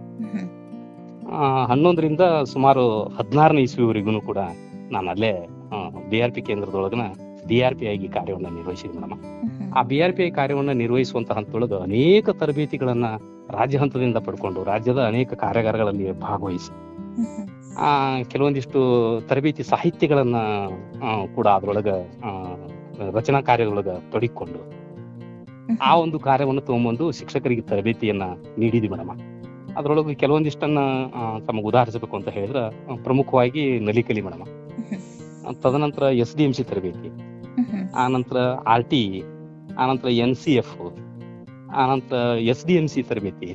ಹನ್ನೊಂದರಿಂದ 1.71 2.25
ಸುಮಾರು 2.53 2.85
ಹದಿನಾರನೇ 3.19 3.62
ಇಸ್ವಿವರೆಗೂ 3.69 4.21
ಕೂಡ 4.31 4.41
ನಾನು 4.95 5.09
ಅಲ್ಲೇ 5.15 5.33
ಬಿ 6.11 6.19
ಆರ್ 6.25 6.35
ಪಿ 6.37 6.43
ಕೇಂದ್ರದೊಳಗನ 6.49 7.05
ಬಿ 7.49 7.59
ಆರ್ 7.67 7.76
ಪಿ 7.78 7.87
ಆಗಿ 7.93 8.09
ಕಾರ್ಯವನ್ನು 8.17 8.50
ನಿರ್ವಹಿಸಿದೆ 8.59 9.00
ಮೇಡಮ್. 9.05 9.23
ಆ 9.78 9.83
ಬಿ 9.90 9.99
ಆರ್ 10.05 10.14
ಪಿ 10.17 10.23
ಐ 10.26 10.31
ಕಾರ್ಯವನ್ನು 10.38 10.75
ನಿರ್ವಹಿಸುವಂತ 10.83 11.33
ಹಂತದೊಳಗೆ 11.38 11.78
ಅನೇಕ 11.88 12.28
ತರಬೇತಿಗಳನ್ನ 12.43 13.07
ರಾಜ್ಯ 13.59 13.78
ಹಂತದಿಂದ 13.78 14.19
ಪಡ್ಕೊಂಡು 14.28 14.61
ರಾಜ್ಯದ 14.73 15.00
ಅನೇಕ 15.12 15.33
ಕಾರ್ಯಾಗಾರಗಳಲ್ಲಿ 15.45 16.07
ಭಾಗವಹಿಸಿ. 16.26 16.73
ಕೆಲವೊಂದಿಷ್ಟು 18.28 18.81
ತರಬೇತಿ 19.28 19.62
ಸಾಹಿತ್ಯಗಳನ್ನ 19.62 20.38
ಕೂಡ 21.35 21.47
ಅದ್ರೊಳಗ 21.49 21.90
ಆ, 22.25 22.31
ರಚನಾ 23.12 23.40
ಕಾರ್ಯದೊಳಗ 23.40 23.90
ತೊಡಗಿಕೊಂಡು 24.12 24.61
ಆ 25.83 25.95
ಒಂದು 25.97 26.19
ಕಾರ್ಯವನ್ನು 26.19 26.61
ತಗೊಂಬಂದು 26.61 27.12
ಶಿಕ್ಷಕರಿಗೆ 27.12 27.62
ತರಬೇತಿಯನ್ನ 27.62 28.25
ನೀಡಿದ್ವಿ 28.59 28.88
ಮೇಡಮ್. 28.88 29.12
ಅದ್ರೊಳಗೆ 29.76 30.14
ಕೆಲವೊಂದಿಷ್ಟನ್ನ 30.14 30.81
ಆ, 31.14 31.23
ತಮಗೆ 31.38 31.66
ಉದಾಹರಿಸಬೇಕು 31.66 32.16
ಅಂತ 32.16 32.28
ಹೇಳಿದ್ರೆ 32.31 32.62
ಪ್ರಮುಖವಾಗಿ 33.04 33.64
ನಲಿಕಲಿ 33.81 34.21
ಮೇಡಮ್. 34.21 34.45
ತದನಂತರ 35.62 36.04
ಎಸ್ 36.19 36.37
ಡಿ 36.37 36.45
ಎಂ 36.45 36.52
ಸಿ 36.52 36.64
ತರಬೇತಿ 36.64 37.09
ಆನಂತರ 37.95 38.38
ಆರ್ 38.66 38.85
ಟಿ 38.85 39.00
ಆನಂತರ 39.78 40.09
ಎನ್ 40.19 40.35
ಸಿ 40.35 40.52
ಎಫ್ 40.54 40.75
ಆನಂತರ 41.76 42.16
ಎಸ್ 42.45 42.64
ಡಿ 42.66 42.75
ಎಂ 42.75 42.87
ಸಿ 42.88 43.02
ತರಬೇತಿ 43.02 43.50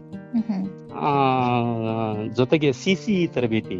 ಆ, 1.02 1.12
ಜೊತೆಗೆ 2.34 2.74
ಸಿ 2.74 2.96
ಸಿ 2.96 3.28
ತರಬೇತಿ 3.28 3.80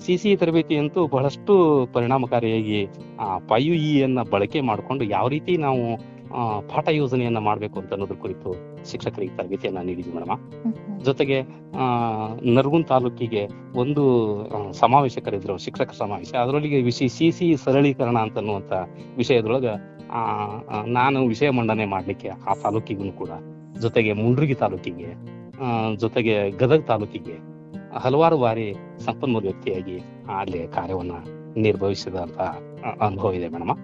ಸಿ 0.00 0.14
ಸಿ 0.16 0.36
ತರಬೇತಿ 0.36 0.76
ಅಂತೂ 0.76 1.06
ಬಹಳಷ್ಟು 1.06 1.54
ಪರಿಣಾಮಕಾರಿಯಾಗಿ 1.92 2.78
ಆ 3.20 3.38
ಪಯು 3.48 3.74
ಅನ್ನ 4.04 4.22
ಬಳಕೆ 4.30 4.60
ಮಾಡಿಕೊಂಡು 4.68 5.04
ಯಾವ 5.10 5.28
ರೀತಿ 5.28 5.56
ನಾವು 5.58 5.82
ಪಾಠ 6.68 6.88
ಯೋಜನೆಯನ್ನ 6.92 7.38
ಮಾಡಬೇಕು 7.40 7.76
ಅಂತ 7.80 7.92
ಅನ್ನೋದ್ರ 7.92 8.16
ಕುರಿತು 8.16 8.50
ಶಿಕ್ಷಕರಿಗೆ 8.84 9.32
ತರಬೇತಿಯನ್ನ 9.36 9.80
ನೀಡಿದ್ವಿ 9.80 10.12
ಮೇಡಮ್. 10.16 10.42
ಜೊತೆಗೆ 11.02 11.38
ಆ 11.76 11.86
ನರಗುಂದ್ 12.50 12.86
ತಾಲೂಕಿಗೆ 12.86 13.42
ಒಂದು 13.74 14.02
ಸಮಾವೇಶ 14.72 15.18
ಕರೆದ್ರು 15.18 15.58
ಶಿಕ್ಷಕ 15.58 15.90
ಸಮಾವೇಶ. 15.98 16.32
ಅದರೊಳಗೆ 16.42 16.80
ವಿಷಯ 16.82 17.08
ಸಿ 17.08 17.28
ಸಿ 17.30 17.46
ಸರಳೀಕರಣ 17.56 18.16
ಅಂತ 18.18 18.38
ಅನ್ನುವಂತ 18.38 18.72
ವಿಷಯದೊಳಗ 19.16 19.66
ಆ 20.12 20.22
ಆ, 20.68 20.82
ನಾನು 20.90 21.18
ವಿಷಯ 21.26 21.50
ಮಂಡನೆ 21.50 21.84
ಮಾಡ್ಲಿಕ್ಕೆ 21.86 22.28
ಆ 22.44 22.54
ತಾಲೂಕಿಗೂ 22.62 23.12
ಕೂಡ. 23.12 23.32
ಜೊತೆಗೆ 23.80 24.12
ಮುಂಡ್ರಿಗಿ 24.14 24.54
ತಾಲೂಕಿಗೆ 24.56 25.10
ಆ, 25.60 25.68
ಜೊತೆಗೆ 25.96 26.34
ಗದಗ 26.58 26.82
ತಾಲೂಕಿಗೆ 26.84 27.36
ಹಲವಾರು 27.98 28.38
ಬಾರಿ 28.38 28.74
ಸಂಪನ್ಮೂಲ 29.04 29.42
ವ್ಯಕ್ತಿಯಾಗಿ 29.42 29.98
ಅಲ್ಲಿ 30.38 30.68
ಕಾರ್ಯವನ್ನ 30.68 31.12
ನಿರ್ವಹಿಸಿದಂತ 31.56 32.38
ಅನುಭವ 33.02 33.32
ಇದೆ 33.32 33.48
ಮೇಡಮ್. 33.48 33.78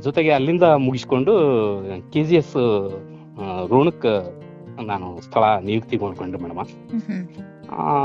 ಜೊತೆಗೆ 0.00 0.30
ಅಲ್ಲಿಂದ 0.30 0.62
ಮುಗಿಸ್ಕೊಂಡು 0.62 1.32
ಕೆ 2.12 2.24
ಜಿ 2.24 2.36
ಎಸ್ 2.36 2.56
ಋಣಕ್ 3.70 4.40
ನಾನು 4.82 5.20
ಸ್ಥಳ 5.20 5.42
ನಿಯುಕ್ತಿಗೊಂಡ್ಕೊಂಡೆ 5.64 6.38
ಮೇಡಮ್. 6.38 6.58
ಆ 7.70 8.04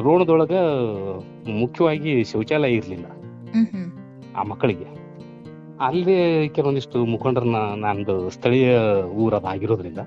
ಋಣದೊಳಗೆ 0.00 0.62
ಮುಖ್ಯವಾಗಿ 1.60 2.24
ಶೌಚಾಲಯ 2.24 2.72
ಇರ್ಲಿಲ್ಲ. 2.72 3.06
ಆ 4.36 4.42
ಮಕ್ಕಳಿಗೆ. 4.42 4.99
ಅಲ್ಲಿ 5.80 6.48
ಕೆಲವೊಂದಿಷ್ಟು 6.48 7.04
ಮುಖಂಡರನ್ನ 7.04 7.56
ನಂದು 7.74 8.30
ಸ್ಥಳೀಯ 8.30 8.78
ಊರದ 9.14 9.44
ಆಗಿರೋದ್ರಿಂದ 9.44 9.98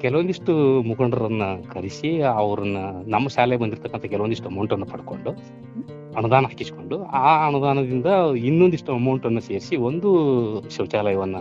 ಕೆಲವೊಂದಿಷ್ಟು 0.00 0.52
ಮುಖಂಡರನ್ನ 0.82 1.42
ಕರೆಸಿ 1.72 2.22
ಅವ್ರನ್ನ 2.22 2.76
ನಮ್ಮ 3.06 3.28
ಶಾಲೆ 3.28 3.56
ಬಂದಿರ್ತಕ್ಕಂಥ 3.56 4.04
ಕೆಲವೊಂದಿಷ್ಟು 4.04 4.48
ಅಮೌಂಟ್ 4.48 4.72
ಅನ್ನು 4.72 4.86
ಪಡ್ಕೊಂಡು 4.86 5.30
ಅನುದಾನ 6.16 6.44
ಹಾಕಿಸ್ಕೊಂಡು 6.44 7.04
ಆ 7.04 7.46
ಅನುದಾನದಿಂದ 7.46 8.06
ಇನ್ನೊಂದಿಷ್ಟು 8.36 8.92
ಅಮೌಂಟ್ 8.92 9.26
ಅನ್ನು 9.26 9.40
ಸೇರಿಸಿ 9.40 9.76
ಒಂದು 9.76 10.10
ಶೌಚಾಲಯವನ್ನ 10.70 11.36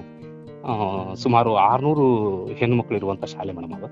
ಸುಮಾರು 1.16 1.56
ಆರ್ನೂರು 1.56 2.06
ಹೆಣ್ಣು 2.48 2.76
ಮಕ್ಕಳು 2.76 2.98
ಇರುವಂತ 2.98 3.26
ಶಾಲೆ 3.26 3.54
ಮೇಡಮ್ 3.54 3.74
ಅದು. 3.74 3.88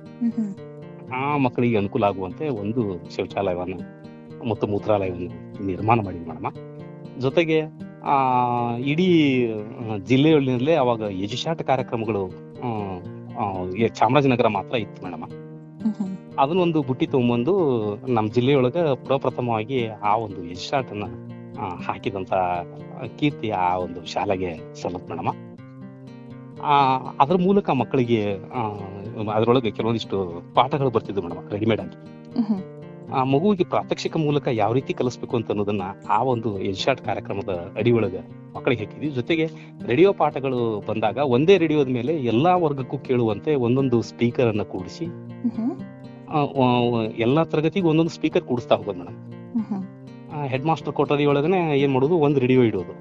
ಆ 1.15 1.37
ಮಕ್ಕಳಿಗೆ 1.37 1.77
ಅನುಕೂಲ 1.77 2.03
ಆಗುವಂತೆ 2.03 2.49
ಒಂದು 2.49 3.09
ಶೌಚಾಲಯವನ್ನ 3.15 3.73
ಮತ್ತು 4.49 4.67
ಮೂತ್ರಾಲಯವನ್ನು 4.67 5.65
ನಿರ್ಮಾಣ 5.65 5.99
ಮಾಡಿದ್ವಿ 6.03 6.29
ಮೇಡಮ್. 6.29 6.55
ಜೊತೆಗೆ 7.19 7.84
ಆ 8.13 8.15
ಇಡೀ 8.91 9.07
ಜಿಲ್ಲೆಯಲ್ಲಿ 10.09 10.73
ಅವಾಗ 10.83 11.01
ಎಜುಶಾಟ್ 11.25 11.61
ಕಾರ್ಯಕ್ರಮಗಳು 11.69 12.21
ಚಾಮರಾಜನಗರ 13.99 14.47
ಮಾತ್ರ 14.57 14.75
ಇತ್ತು 14.83 14.99
ಮೇಡಮ್. 15.05 15.23
ಅದನ್ನ 16.41 16.59
ಒಂದು 16.65 16.79
ಬುಟ್ಟಿ 16.87 17.05
ತಗೊಂಬಂದು 17.07 17.53
ನಮ್ಮ 18.15 18.27
ಜಿಲ್ಲೆಯೊಳಗ 18.35 18.77
ಪ್ರಪ್ರಥಮವಾಗಿ 19.07 19.79
ಆ 20.09 20.13
ಒಂದು 20.25 20.39
ಯಜುಶಾಟನ್ನ 20.51 21.05
ಹಾಕಿದಂತ 21.87 22.33
ಕೀರ್ತಿ 23.19 23.49
ಆ 23.63 23.67
ಒಂದು 23.85 23.99
ಶಾಲೆಗೆ 24.13 24.51
ಸಲ್ಲತ್ 24.81 25.09
ಮೇಡಮ್. 25.11 25.31
ಆ 26.63 26.75
ಅದ್ರ 27.23 27.37
ಮೂಲಕ 27.45 27.69
ಮಕ್ಕಳಿಗೆ 27.81 28.21
ಅದರೊಳಗೆ 28.33 29.31
ಅದ್ರೊಳಗೆ 29.37 29.71
ಕೆಲವೊಂದಿಷ್ಟು 29.71 30.17
ಪಾಠಗಳು 30.55 30.89
ಬರ್ತಿದ್ವು 30.89 31.23
ಮೇಡಮ್ 31.27 31.51
ರೆಡಿಮೇಡ್ 31.55 31.81
ಆಗಿ. 31.81 31.97
ಆ 33.13 33.23
ಮಗುವಿಗೆ 33.23 33.63
ಪ್ರಾತ್ಯಕ್ಷಿಕ 33.63 34.17
ಮೂಲಕ 34.17 34.47
ಯಾವ 34.51 34.73
ರೀತಿ 34.73 34.93
ಕಲಿಸ್ಬೇಕು 34.93 35.37
ಅಂತ 35.37 35.49
ಅನ್ನೋದನ್ನ 35.49 35.81
ಆ 36.09 36.23
ಒಂದು 36.23 36.59
ಎಜುಶಾಟ್ 36.59 37.01
ಕಾರ್ಯಕ್ರಮದ 37.01 37.49
ಅಡಿಯೊಳಗ 37.77 38.15
ಮಕ್ಕಳಿಗೆ 38.55 38.85
ಹಾಕಿದ್ವಿ. 38.85 39.07
ಜೊತೆಗೆ 39.09 39.45
ರೇಡಿಯೋ 39.85 40.13
ಪಾಠಗಳು 40.13 40.59
ಬಂದಾಗ 40.87 41.17
ಒಂದೇ 41.17 41.57
ರೇಡಿಯೋದ 41.57 41.87
ಮೇಲೆ 41.87 42.15
ಎಲ್ಲಾ 42.23 42.55
ವರ್ಗಕ್ಕೂ 42.55 42.97
ಕೇಳುವಂತೆ 42.97 43.55
ಒಂದೊಂದು 43.55 44.01
ಸ್ಪೀಕರ್ 44.01 44.47
ಅನ್ನ 44.47 44.61
ಕೂಡಿಸಿ 44.63 45.05
ಎಲ್ಲಾ 47.17 47.43
ತರಗತಿಗೂ 47.43 47.89
ಒಂದೊಂದು 47.89 48.11
ಸ್ಪೀಕರ್ 48.11 48.41
ಕೂಡಿಸ್ತಾ 48.41 48.75
ಹೋಗೋದು 48.75 48.99
ಮೇಡಮ್ 48.99 49.17
ಹೆಡ್ 50.47 50.65
ಮಾಸ್ಟರ್ 50.65 50.93
ಕೊಠಡಿ 50.93 51.25
ಒಳಗನೆ 51.25 51.79
ಏನ್ 51.79 51.93
ಮಾಡೋದು? 51.93 52.17
ಒಂದು 52.17 52.39
ರೇಡಿಯೋ 52.39 52.63
ಇಡೋದು. 52.63 52.93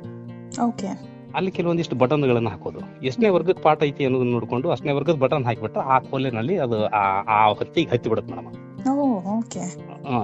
ಅಲ್ಲಿ 1.35 1.51
ಕೆಲವೊಂದಿಷ್ಟು 1.51 1.97
ಬಟನ್ಗಳನ್ನ 1.97 2.49
ಹಾಕೋದು. 2.49 3.05
ಎಷ್ಟನೇ 3.05 3.29
ವರ್ಗದ 3.29 3.57
ಪಾಠ 3.63 3.83
ಐತಿ 3.83 4.05
ಅನ್ನೋದನ್ನ 4.05 4.31
ನೋಡ್ಕೊಂಡು 4.31 4.71
ಅಷ್ಟನೇ 4.71 4.93
ವರ್ಗದ 4.93 5.13
ಬಟನ್ 5.13 5.45
ಹಾಕಿಬಿಟ್ರೆ 5.45 5.83
ಆ 5.83 5.99
ಕೊಲೆನಲ್ಲಿ 5.99 6.59
ಅದು 6.59 6.87
ಆ- 7.27 7.53
ಹೊತ್ತಿಗೆ 7.53 7.91
ಹತ್ತಿ 7.91 8.09
ಬಿಡುತ್ತೆ 8.09 8.35
ಮೇಡಮ್ 8.35 8.55
ಓಕೆ 8.91 9.63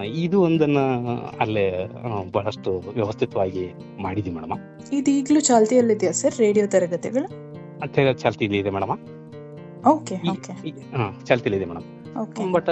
ಇದು 0.05 0.43
ಒಂದನ್ನ 0.43 0.79
ಅಲ್ಲೇ 1.41 1.89
ಬಹಳಷ್ಟು 2.33 2.71
ವ್ಯವಸ್ಥಿತವಾಗಿ 2.95 3.75
ಮಾಡಿದ್ವಿ 4.01 4.35
ಮೇಡಮ್. 4.35 4.59
ಇದು 4.93 5.11
ಈಗಲೂ 5.11 5.41
ಚಾಲ್ತಿಯಲ್ಲಿದೆಯಾ 5.41 6.13
ಸರ್ 6.13 6.39
ರೇಡಿಯೋ 6.39 6.67
ತರಗತಿಗಳು? 6.67 7.29
ಚಾಲ್ತಿಯಲ್ಲಿ 8.13 8.59
ಇದೆ 8.59 8.71
ಮೇಡಮ್. 8.71 8.91
Okay 9.87 10.15
okay. 10.31 10.53
ಚಾಲ್ತಿಲಿ 11.25 11.57
ಇದೆ 11.57 11.65
ಮೇಡಮ್. 11.65 12.53
ಬಟ್ 12.53 12.69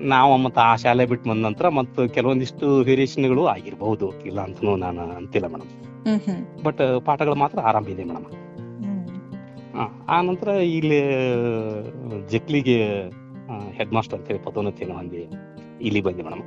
ನಾವು 0.00 0.36
ಮತ್ತೆ 0.36 0.60
ಆ 0.60 0.76
ಶಾಲೆ 0.76 1.06
ಬಿಟ್ಟು 1.06 1.30
ಬಂದ 1.30 1.44
ನಂತರ 1.44 1.68
ಮತ್ತು 1.68 2.08
ಕೆಲವೊಂದಿಷ್ಟು 2.08 2.76
ವೇರಿಯೇಷನ್ಗಳು 2.76 3.46
ಆಗಿರಬಹುದು 3.46 4.20
ಇಲ್ಲ 4.26 4.40
ಅಂತನೂ 4.40 4.76
ನಾನು 4.76 5.00
ಅಂತಿಲ್ಲ 5.00 5.46
ಮೇಡಮ್. 5.46 5.70
ಬಟ್ 6.64 7.00
ಪಾಠಗಳು 7.04 7.34
ಮಾತ್ರ 7.34 7.60
ಆರಂಭ 7.60 7.88
ಇದೆ 7.88 8.04
ಮೇಡಮ್. 8.04 8.24
ಆ 10.08 10.22
ನಂತರ 10.22 10.48
ಇಲ್ಲಿ 10.48 11.00
ಜಕ್ಲಿಗೆ 12.28 12.78
ಹೆಡ್ 13.78 13.92
ಮಾಸ್ಟರ್ 13.92 14.18
ಅಂತೇಳಿ 14.18 14.40
ಪದೋನ್ನತಿಯನ್ನು 14.40 14.96
ಹೊಂದಿ 14.96 15.22
ಇಲ್ಲಿ 15.80 16.00
ಬಂದೆ 16.00 16.22
ಮೇಡಮ್. 16.22 16.44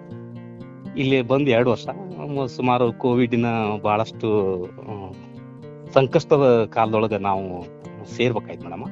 ಇಲ್ಲಿ 0.98 1.22
ಬಂದು 1.22 1.50
ಎರಡು 1.52 1.70
ವರ್ಷ 1.72 1.86
ಸುಮಾರು 2.56 2.94
ಕೋವಿಡ್ನ 2.94 3.46
ಬಹಳಷ್ಟು 3.82 4.30
ಸಂಕಷ್ಟದ 5.94 6.64
ಕಾಲದೊಳಗೆ 6.64 7.18
ನಾವು 7.18 7.44
ಸೇರ್ಬೇಕಾಯ್ತು 8.16 8.66
ಮೇಡಮ್. 8.66 8.86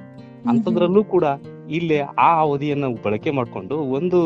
ಅಂಥದ್ರಲ್ಲೂ 0.49 1.03
ಕೂಡ 1.03 1.25
ಇಲ್ಲಿ 1.69 1.99
ಆ 1.99 2.29
ಅವಧಿಯನ್ನು 2.39 2.89
ಬಳಕೆ 3.03 3.31
ಮಾಡಿಕೊಂಡು 3.31 3.75
ಒಂದು 3.77 4.19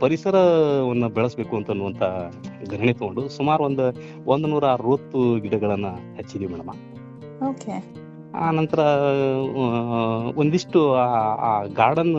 ಪರಿಸರವನ್ನು 0.00 1.08
ಬೆಳೆಸಬೇಕು 1.08 1.56
ಅಂತ 1.56 1.70
ಅನ್ನುವಂತ 1.70 2.02
ಗಣನೆ 2.70 2.92
ತಗೊಂಡು 2.92 3.28
ಸುಮಾರು 3.28 3.64
ಒಂದು 3.64 3.84
ಒಂದು 4.26 4.48
ನೂರ 4.48 4.64
ಅರವತ್ತು 4.66 5.40
ಗಿಡಗಳನ್ನ 5.40 5.86
ಹಚ್ಚಿದೀವಿ 6.18 6.52
ಮೇಡಮ್. 6.52 6.78
ಓಕೆ 7.48 7.74
ಆ 8.34 8.50
ನಂತರ 8.50 8.78
ಒಂದಿಷ್ಟು 10.36 10.94
ಆ- 10.94 11.66
ಗಾರ್ಡನ್ 11.66 12.14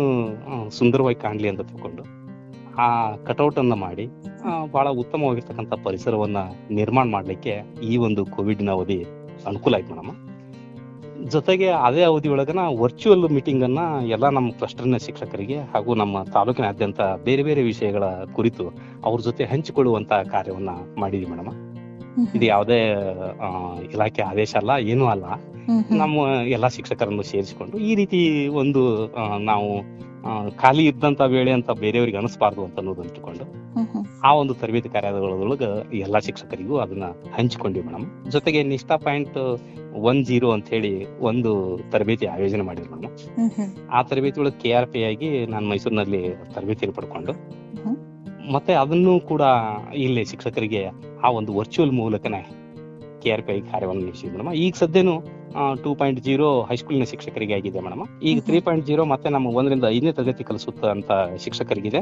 ಸುಂದರವಾಗಿ 0.70 1.16
ಕಾಣಲಿ 1.16 1.50
ಅಂತ 1.50 1.62
ತಿಳ್ಕೊಂಡು 1.62 2.04
ಆ 2.78 3.12
ಕಟೌಟ್ 3.16 3.60
ಅನ್ನ 3.60 3.74
ಮಾಡಿ 3.74 4.10
ಬಹಳ 4.72 4.90
ಉತ್ತಮವಾಗಿರ್ತಕ್ಕಂಥ 4.90 5.74
ಪರಿಸರವನ್ನ 5.84 6.38
ನಿರ್ಮಾಣ 6.70 7.10
ಮಾಡ್ಲಿಕ್ಕೆ 7.10 7.64
ಈ 7.84 7.98
ಒಂದು 7.98 8.26
ಕೋವಿಡ್ನ 8.26 8.70
ಅವಧಿ 8.70 9.04
ಅನುಕೂಲ 9.46 9.76
ಆಯ್ತು 9.76 9.94
ಮೇಡಮ್. 9.94 10.28
ಜೊತೆಗೆ 11.30 11.68
ಅದೇ 11.68 12.04
ಅವಧಿ 12.04 12.30
ಒಳಗನ 12.30 12.60
ವರ್ಚುವಲ್ 12.80 13.32
ಮೀಟಿಂಗ್ 13.32 13.64
ಅನ್ನ 13.64 13.80
ಎಲ್ಲ 14.08 14.30
ನಮ್ಮ 14.30 14.52
ಕ್ಲಸ್ಟರ್ನ 14.52 14.98
ಶಿಕ್ಷಕರಿಗೆ 14.98 15.60
ಹಾಗೂ 15.60 15.96
ನಮ್ಮ 15.96 16.24
ತಾಲೂಕಿನಾದ್ಯಂತ 16.24 17.02
ಬೇರೆ 17.24 17.44
ಬೇರೆ 17.44 17.62
ವಿಷಯಗಳ 17.62 18.04
ಕುರಿತು 18.34 18.66
ಅವ್ರ 19.04 19.22
ಜೊತೆ 19.22 19.46
ಹಂಚಿಕೊಳ್ಳುವಂತ 19.46 20.14
ಕಾರ್ಯವನ್ನ 20.14 20.70
ಮಾಡಿದ್ವಿ 20.98 21.26
ಮೇಡಮ್. 21.26 21.71
ಇದು 22.36 22.46
ಯಾವುದೇ 22.46 22.80
ಇಲಾಖೆ 23.92 24.22
ಆದೇಶ 24.22 24.56
ಅಲ್ಲ 24.56 24.70
ಏನೂ 24.70 25.06
ಅಲ್ಲ. 25.06 25.26
ನಮ್ಮ 25.92 26.16
ಎಲ್ಲಾ 26.48 26.68
ಶಿಕ್ಷಕರನ್ನು 26.68 27.24
ಸೇರಿಸಿಕೊಂಡು 27.24 27.78
ಈ 27.78 27.96
ರೀತಿ 27.96 28.48
ಒಂದು 28.48 28.82
ನಾವು 29.38 30.02
ಖಾಲಿ 30.56 30.86
ಇದ್ದಂತ 30.86 31.22
ವೇಳೆ 31.22 31.52
ಅಂತ 31.52 31.72
ಬೇರೆಯವ್ರಿಗೆ 31.72 32.18
ಅನಿಸ್ಬಾರ್ದು 32.18 32.64
ಅಂತ 32.64 32.80
ಇಟ್ಕೊಂಡು 33.06 33.46
ಆ 34.24 34.34
ಒಂದು 34.34 34.54
ತರಬೇತಿ 34.54 34.90
ಕಾರ್ಯದೊಳಗ 34.90 35.64
ಎಲ್ಲಾ 35.94 36.20
ಶಿಕ್ಷಕರಿಗೂ 36.20 36.78
ಅದನ್ನ 36.78 37.04
ಹಂಚಿಕೊಂಡ್ವಿ 37.34 37.84
ಮೇಡಮ್. 37.84 38.30
ಜೊತೆಗೆ 38.30 38.64
ನಿಷ್ಠಾ 38.64 38.98
ಪಾಯಿಂಟ್ 38.98 39.38
ಒನ್ 39.96 40.26
ಜೀರೋ 40.26 40.52
ಅಂತ 40.52 40.70
ಹೇಳಿ 40.70 41.08
ಒಂದು 41.20 41.80
ತರಬೇತಿ 41.92 42.26
ಆಯೋಜನೆ 42.26 42.62
ಮಾಡಿದ್ರು 42.62 42.96
ಮೇಡಮ್. 42.96 43.16
ಆ 43.90 44.02
ತರಬೇತಿ 44.02 44.40
ಒಳಗೆ 44.40 44.60
ಕೆ 44.62 44.72
ಆರ್ 44.72 44.88
ಪಿ 44.88 45.04
ಆಗಿ 45.04 45.46
ನಾನು 45.46 45.70
ಮೈಸೂರಿನಲ್ಲಿ 45.70 46.30
ತರಬೇತಿಯನ್ನು 46.54 46.96
ಪಡ್ಕೊಂಡು 46.96 47.34
ಮತ್ತೆ 48.52 48.74
ಅದನ್ನು 48.74 49.20
ಕೂಡ 49.20 49.42
ಇಲ್ಲಿ 49.96 50.26
ಶಿಕ್ಷಕರಿಗೆ 50.26 51.11
ಆ 51.24 51.30
ಒಂದು 51.30 51.52
ವರ್ಚುವಲ್ 51.58 51.92
ಮೂಲಕನೇ 51.92 52.42
ಕೆ 53.22 53.32
ಆರ್ 53.32 53.44
ಪಿ 53.44 53.54
ಐ 53.54 53.60
ಕಾರ್ಯವನ್ನು 53.62 54.02
ನಡೆಸಿದ್ವಿ 54.06 54.38
ಮೇಡಮ್. 54.38 54.54
ಈಗ 54.54 54.74
ಸದ್ಯನು 54.76 55.16
ಟೂ 55.84 55.96
ಪಾಯಿಂಟ್ 55.96 56.20
ಜೀರೋ 56.22 56.62
ಹೈಸ್ಕೂಲಿನ 56.62 57.04
ಶಿಕ್ಷಕರಿಗೆ 57.04 57.54
ಆಗಿದೆ 57.54 57.80
ಮೇಡಮ್. 57.80 58.22
ಈಗ. 58.24 58.40
ತ್ರೀ 58.40 58.60
ಪಾಯಿಂಟ್ 58.60 58.86
ಜೀರೋ 58.86 59.06
ಮತ್ತೆ 59.06 59.30
ನಮ್ಮ 59.30 59.48
ಒಂದರಿಂದ 59.48 59.84
ಐದನೇ 59.88 60.12
ತರಗತಿ 60.12 60.44
ಕಲಿಸುತ್ತ 60.44 60.86
ಅಂತ 60.86 61.12
ಶಿಕ್ಷಕರಿಗಿದೆ. 61.38 62.00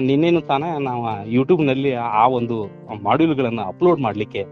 ನಿನ್ನೇನು 0.00 0.40
ತಾನೇ 0.40 0.70
ನಾವು 0.78 1.30
ಯೂಟ್ಯೂಬ್ನಲ್ಲಿ 1.30 1.92
ಆ 1.92 2.26
ಒಂದು 2.28 2.56
ಮಾಡ್ಯೂಲ್ಗಳನ್ನು 3.02 3.62
ಅಪ್ಲೋಡ್ 3.62 4.00
ಮಾಡಲಿಕ್ಕೆ 4.00 4.44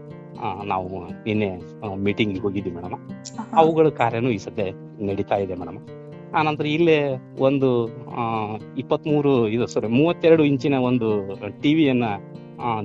ನಾವು 0.65 0.87
ನಿನ್ನೆ 1.25 1.49
ಮೀಟಿಂಗ್ 1.95 2.39
ಹೋಗಿದ್ವಿ 2.39 2.71
ಮೇಡಮ್. 2.71 2.95
ಅವುಗಳ 3.53 3.89
ಕಾರ್ಯನೂ 3.89 4.29
ಈ 4.29 4.37
ಸದ್ಯ 4.37 4.63
ನಡೀತಾ 5.05 5.35
ಇದೆ 5.35 5.55
ಮೇಡಮ್. 5.55 5.79
ಆ 6.35 6.41
ನಂತರ 6.41 6.65
ಇಲ್ಲೇ 6.65 6.97
ಒಂದು 7.39 7.69
ಇಪ್ಪತ್ಮೂರು 8.77 9.47
ಇದು 9.47 9.67
ಸಾರಿ 9.67 9.87
ಮೂವತ್ತೆರಡು 9.87 10.43
ಇಂಚಿನ 10.43 10.73
ಒಂದು 10.73 11.09
ಟಿವಿಯನ್ನ 11.61 12.03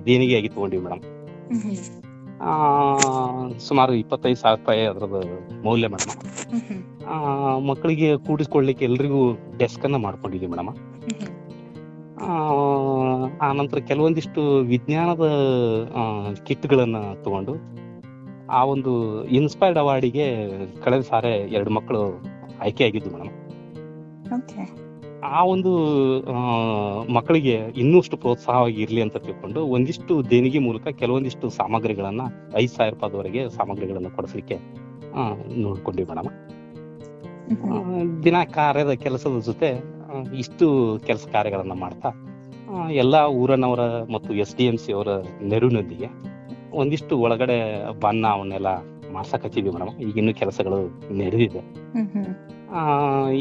ದೇಣಿಗೆಯಾಗಿ 0.07 0.49
ತಗೊಂಡಿವಿ 0.49 0.85
ಮೇಡಮ್ 0.85 1.03
ಆ 2.43 2.53
ಸುಮಾರು 3.59 3.93
ಇಪ್ಪತ್ತೈದು 3.93 4.37
ಸಾವಿರ 4.37 4.59
ರೂಪಾಯಿ 4.61 4.87
ಅದ್ರದ್ದು 4.87 5.21
ಮೌಲ್ಯ 5.65 5.89
ಮೇಡಮ್ 5.89 6.15
ಆ 7.07 7.59
ಮಕ್ಕಳಿಗೆ 7.59 8.17
ಕೂಡಿಸ್ಕೊಳ್ಳಿಕ್ಕೆ 8.17 8.85
ಎಲ್ರಿಗೂ 8.85 9.33
ಡೆಸ್ಕ್ 9.59 9.85
ಅನ್ನ 9.85 9.97
ಮಾಡ್ಕೊಂಡಿದ್ವಿ 9.97 10.47
ಮೇಡಮ್ 10.47 10.71
ಆ 13.43 13.53
ನಂತರ 13.53 13.79
ಕೆಲವೊಂದಿಷ್ಟು 13.79 14.61
ವಿಜ್ಞಾನದ 14.61 15.27
ಕಿಟ್ಗಳನ್ನ 16.45 16.97
ತಗೊಂಡು 17.23 17.55
ಆ 18.51 18.65
ಒಂದು 18.65 19.25
ಇನ್ಸ್ಪೈರ್ಡ್ 19.29 19.79
ಅವಾರ್ಡಿಗೆ 19.79 20.27
ಕಳೆದ 20.85 21.01
ಸಾರೆ 21.01 21.41
ಎರಡು 21.51 21.71
ಮಕ್ಕಳು 21.71 22.03
ಆಯ್ಕೆಯಾಗಿದ್ದು 22.61 23.11
ಮೇಡಮ್ 23.11 23.35
ಓಕೆ 24.33 24.90
ಆ 25.25 25.45
ಒಂದು 25.45 25.71
ಮಕ್ಕಳಿಗೆ 27.13 27.55
ಇನ್ನಷ್ಟು 27.77 28.17
ಪ್ರೋತ್ಸಾಹವಾಗಿ 28.17 28.83
ಇರ್ಲಿ 28.83 29.03
ಅಂತ 29.03 29.17
ತಿಳ್ಕೊಂಡು 29.17 29.67
ಒಂದಿಷ್ಟು 29.67 30.31
ದೇಣಿಗೆ 30.31 30.59
ಮೂಲಕ 30.59 30.89
ಕೆಲವೊಂದಿಷ್ಟು 30.89 31.49
ಸಾಮಗ್ರಿಗಳನ್ನ, 31.49 32.21
ಐದ್ 32.57 32.71
ಸಾವಿರ 32.71 32.95
ರೂಪಾಯಿವರೆಗೆ 32.95 33.49
ಸಾಮಗ್ರಿಗಳನ್ನ 33.49 34.09
ಕೊಡಿಸ್ಲಿಕ್ಕೆ 34.09 34.59
ನೋಡ್ಕೊಂಡ್ವಿ 35.61 36.05
ಮೇಡಮ್. 36.05 36.31
ದಿನ 38.25 38.37
ಕಾರ್ಯದ 38.45 38.93
ಕೆಲಸದ 38.93 39.41
ಜೊತೆ 39.41 39.71
ಇಷ್ಟು 40.39 40.99
ಕೆಲಸ 41.07 41.27
ಕಾರ್ಯಗಳನ್ನ 41.33 41.73
ಮಾಡ್ತಾ 41.73 42.11
ಎಲ್ಲಾ 42.91 43.27
ಊರನವರ 43.27 43.81
ಮತ್ತು 44.13 44.35
ಎಸ್ 44.35 44.57
ಡಿ 44.57 44.67
ಎಂ 44.67 44.77
ಸಿ 44.77 44.93
ಅವರ 44.93 45.09
ನೆರವಿನೊಂದಿಗೆ 45.43 46.09
ಒಂದಿಷ್ಟು 46.73 47.19
ಒಳಗಡೆ 47.19 47.59
ಬಣ್ಣ 48.01 48.27
ಅವನ್ನೆಲ್ಲ 48.27 48.67
ಮಾಡ್ಸಕತ್ತಿದ್ವಿ 49.13 49.71
ಮೇಡಮ್. 49.71 49.99
ಈಗಿನ್ನೂ 50.01 50.35
ಕೆಲಸಗಳು 50.35 50.79
ನಡೆದಿದೆ. 51.19 51.63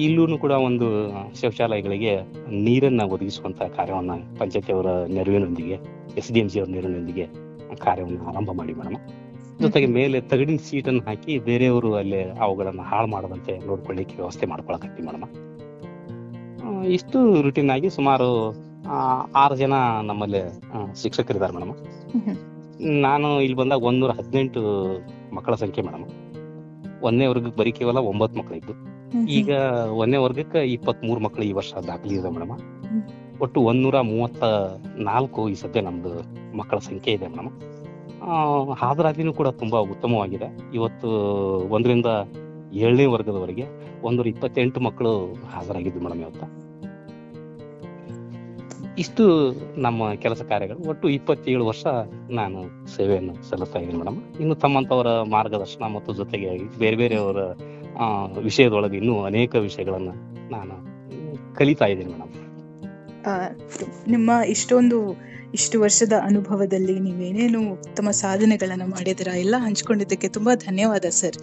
ಇಲ್ಲೂ 0.03 0.37
ಕೂಡ 0.43 0.51
ಒಂದು 0.51 0.87
ಶೌಚಾಲಯಗಳಿಗೆ 1.41 2.13
ನೀರನ್ನ 2.65 3.01
ಒದಗಿಸುವಂತ 3.01 3.61
ಕಾರ್ಯವನ್ನ 3.77 4.11
ಪಂಚಾಯತಿ 4.39 4.71
ಅವರ 4.73 4.91
ನೆರವಿನೊಂದಿಗೆ 5.07 5.77
ಎಸ್ 6.17 6.31
ಡಿ 6.33 6.39
ಎಂ 6.39 6.49
ಸಿ 6.49 6.59
ಅವರ 6.59 6.69
ನೆರವಿನೊಂದಿಗೆ 6.69 7.25
ಕಾರ್ಯವನ್ನು 7.75 8.21
ಆರಂಭ 8.27 8.51
ಮಾಡಿ 8.59 8.73
ಮೇಡಮ್. 8.73 8.97
ಜೊತೆಗೆ 9.61 9.87
ಮೇಲೆ 9.97 10.21
ತಗಡಿನ 10.21 10.59
ಸೀಟನ್ನು 10.69 11.03
ಹಾಕಿ 11.07 11.37
ಬೇರೆಯವರು 11.37 11.93
ಅಲ್ಲಿ 11.93 12.21
ಅವುಗಳನ್ನು 12.45 12.81
ಹಾಳು 12.81 13.07
ಮಾಡದಂತೆ 13.07 13.53
ನೋಡ್ಕೊಳ್ಳಿಕ್ಕೆ 13.67 14.15
ವ್ಯವಸ್ಥೆ 14.15 14.45
ಮಾಡ್ಕೊಳಕತ್ತಿ 14.47 15.03
ಮೇಡಮ್. 15.07 15.25
ಇಷ್ಟು 16.97 17.19
ರುಟೀನ್ 17.41 17.69
ಆಗಿ 17.69 17.89
ಸುಮಾರು 17.89 18.29
ಆರು 19.35 19.55
ಜನ 19.55 19.73
ನಮ್ಮಲ್ಲಿ 20.03 20.41
ಶಿಕ್ಷಕರಿದ್ದಾರೆ 21.03 21.53
ಮೇಡಮ್. 21.53 21.73
ನಾನು 23.07 23.41
ಇಲ್ಲಿ 23.41 23.57
ಬಂದಾಗ 23.57 23.83
ಒಂದೂರ 23.83 24.11
ಹದಿನೆಂಟು 24.11 24.61
ಮಕ್ಕಳ 25.35 25.55
ಸಂಖ್ಯೆ 25.55 25.83
ಮೇಡಮ್. 25.83 26.05
ಒಂದನೇ 27.07 27.25
ವರ್ಗಕ್ಕೆ 27.25 27.59
ಬರೀ 27.59 27.71
ಕೇವಲ 27.71 27.97
ಒಂಬತ್ತು 27.97 28.37
ಮಕ್ಳು 28.39 28.55
ಇದ್ದು 28.57 28.73
ಈಗ 29.29 29.49
ಒಂದನೇ 29.91 30.17
ವರ್ಗಕ್ಕೆ 30.17 30.59
ಇಪ್ಪತ್ತ್ 30.59 31.05
ಮೂರು 31.05 31.21
ಮಕ್ಳು 31.21 31.45
ಈ 31.45 31.51
ವರ್ಷ 31.51 31.73
ದಾಖಲೆ 31.73 32.13
ಇದೆ 32.13 32.29
ಮೇಡಮ್. 32.29 32.59
ಒಟ್ಟು 33.41 33.61
ಒಂದೂರ 33.61 34.01
ಮೂವತ್ತ 34.01 34.43
ನಾಲ್ಕು 34.97 35.49
ಈ 35.49 35.53
ಸದ್ಯ 35.53 35.81
ನಮ್ದು 35.81 36.11
ಮಕ್ಕಳ 36.57 36.77
ಸಂಖ್ಯೆ 36.77 37.13
ಇದೆ 37.13 37.27
ಮೇಡಮ್. 37.27 37.49
ಹಾಜರಾತಿನೂ 38.73 39.33
ಕೂಡ 39.33 39.47
ತುಂಬಾ 39.47 39.79
ಉತ್ತಮವಾಗಿದೆ. 39.79 40.57
ಇವತ್ತು 40.73 41.09
ಒಂದರಿಂದ 41.67 42.05
ಏಳನೇ 42.73 43.05
ವರ್ಗದವರೆಗೆ 43.05 43.65
ಒಂದೂರ 44.03 44.27
ಇಪ್ಪತ್ತೆಂಟು 44.27 44.79
ಮಕ್ಕಳು 44.79 45.33
ಹಾಜರಾಗಿದ್ದು 45.33 45.99
ಮೇಡಮ್ 45.99 46.19
ಇವತ್ತು. 46.19 46.69
ಇಷ್ಟು 48.97 49.23
ನಮ್ಮ 49.77 50.13
ಕೆಲಸ 50.13 50.41
ಕಾರ್ಯಗಳು. 50.41 50.89
ಒಟ್ಟು 50.89 51.09
ಇಪ್ಪತ್ತೇಳು 51.09 51.65
ವರ್ಷ 51.65 51.85
ನಾನು 52.29 52.87
ಸೇವೆಯನ್ನು 52.95 53.49
ಸಲ್ಲಿಸ್ತಾ 53.49 53.79
ಇದ್ದೀನಿ 53.79 53.99
ಮೇಡಮ್. 53.99 54.17
ಇನ್ನು 54.39 54.55
ತಮ್ಮಂತವರ 54.55 55.21
ಮಾರ್ಗದರ್ಶನ 55.21 55.83
ಮತ್ತು 55.83 56.13
ಜೊತೆಗೆ 56.13 56.79
ಬೇರೆ 56.79 56.95
ಬೇರೆಯವರ 56.95 57.37
ಆ, 57.99 58.25
ವಿಷಯದೊಳಗೆ 58.25 58.97
ಇನ್ನೂ 58.97 59.23
ಅನೇಕ 59.23 59.55
ವಿಷಯಗಳನ್ನ 59.55 60.09
ನಾನು 60.51 60.89
ಕಲಿತಾ 61.55 61.85
ಇದ್ದೀನಿ 61.85 62.11
ಮೇಡಮ್. 62.11 62.29
ನಿಮ್ಮ 64.07 64.31
ಇಷ್ಟೊಂದು 64.47 65.29
ಇಷ್ಟು 65.53 65.81
ವರ್ಷದ 65.81 66.13
ಅನುಭವದಲ್ಲಿ 66.23 66.99
ನೀವೇನೇನು 66.99 67.73
ಉತ್ತಮ 67.73 68.09
ಸಾಧನೆಗಳನ್ನು 68.11 68.87
ಮಾಡಿದಿರಾ 68.87 69.37
ಎಲ್ಲ 69.37 69.55
ಹಂಚ್ಕೊಂಡಿದ್ದಕ್ಕೆ 69.57 70.27
ತುಂಬಾ 70.27 70.55
ಧನ್ಯವಾದ 70.55 71.05
ಸರ್. 71.05 71.35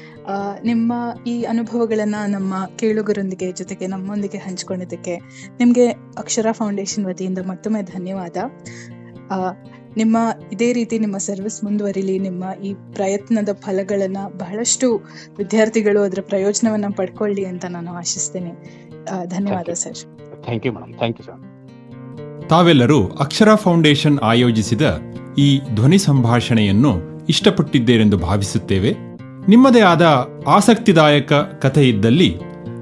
ನಿಮ್ಮ 0.64 0.92
ಈ 1.26 1.42
ಅನುಭವಗಳನ್ನ 1.42 2.14
ನಮ್ಮ 2.28 2.54
ಕೇಳುಗರೊಂದಿಗೆ 2.78 3.52
ಜೊತೆಗೆ 3.52 3.86
ನಮ್ಮೊಂದಿಗೆ 3.86 4.38
ಹಂಚ್ಕೊಂಡಿದ್ದಕ್ಕೆ 4.38 5.16
ನಿಮ್ಗೆ 5.58 5.88
ಅಕ್ಷರ 6.18 6.46
ಫೌಂಡೇಶನ್ 6.52 7.06
ವತಿಯಿಂದ 7.06 7.38
ಮತ್ತೊಮ್ಮೆ 7.46 7.82
ಧನ್ಯವಾದ. 7.82 8.36
ನಿಮ್ಮ 9.96 10.16
ಇದೇ 10.52 10.72
ರೀತಿ 10.72 10.98
ನಿಮ್ಮ 10.98 11.16
ಸರ್ವಿಸ್ 11.16 11.64
ಮುಂದುವರಿಲಿ 11.64 12.18
ನಿಮ್ಮ 12.18 12.44
ಈ 12.64 12.74
ಪ್ರಯತ್ನದ 12.74 13.48
ಫಲಗಳನ್ನ 13.52 14.16
ಬಹಳಷ್ಟು 14.38 14.88
ವಿದ್ಯಾರ್ಥಿಗಳು 15.38 16.00
ಅದರ 16.02 16.18
ಪ್ರಯೋಜನವನ್ನ 16.22 16.84
ಪಡ್ಕೊಳ್ಳಿ 16.96 17.44
ಅಂತ 17.44 17.64
ನಾನು 17.64 17.92
ಆಶಿಸ್ತೇನೆ. 17.92 18.52
ಧನ್ಯವಾದ 19.26 19.72
sir. 19.72 20.00
Thank 20.44 20.66
you 20.66 20.72
madam 20.72 20.94
thank 20.94 21.20
you 21.20 21.26
sir 21.26 22.48
ತಾವೆಲ್ಲರೂ 22.48 23.08
ಅಕ್ಷರ 23.08 23.54
ಫೌಂಡೇಶನ್ 23.54 24.18
ಆಯೋಜಿಸಿದ 24.18 25.00
ಈ 25.38 25.60
ಧ್ವನಿ 25.74 25.98
ಸಂಭಾಷಣೆಯನ್ನು 25.98 26.92
ಇಷ್ಟಪಟ್ಟಿದ್ದೇರೆಂದು 27.28 28.16
ಭಾವಿಸುತ್ತೇವೆ. 28.16 28.90
ನಿಮ್ಮದೇ 29.48 29.80
ಆದ 29.80 30.28
ಆಸಕ್ತಿದಾಯಕ 30.46 31.32
ಕಥೆ 31.32 31.88
ಇದ್ದಲ್ಲಿ 31.88 32.30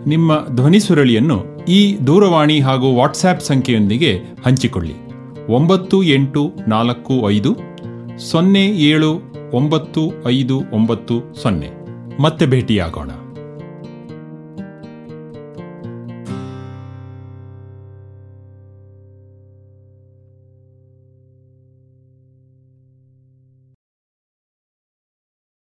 ನಿಮ್ಮ 0.06 0.46
ಧ್ವನಿ 0.54 0.80
ಸುರಳಿಯನ್ನು 0.80 1.38
ಈ 1.64 1.98
ದೂರವಾಣಿ 2.06 2.60
ಹಾಗೂ 2.60 2.96
ವಾಟ್ಸ್ಆ್ಯಪ್ 2.96 3.40
ಸಂಖ್ಯೆಯೊಂದಿಗೆ 3.40 4.12
ಹಂಚಿಕೊಳ್ಳಿ. 4.44 5.03
ಒಂಬತ್ತು 5.48 6.02
ಎಂಟು 6.02 6.52
ನಾಲ್ಕು 6.68 7.30
ಐದು 7.30 7.56
ಸೊನ್ನೆ 8.18 8.66
ಏಳು 8.66 9.20
ಒಂಬತ್ತು 9.52 10.00
ಐದು 10.26 10.62
ಒಂಬತ್ತು 10.72 11.34
ಸೊನ್ನೆ. 11.42 11.70
ಮತ್ತೆ 12.22 12.46
ಭೇಟಿಯಾಗೋಣ. 12.46 13.10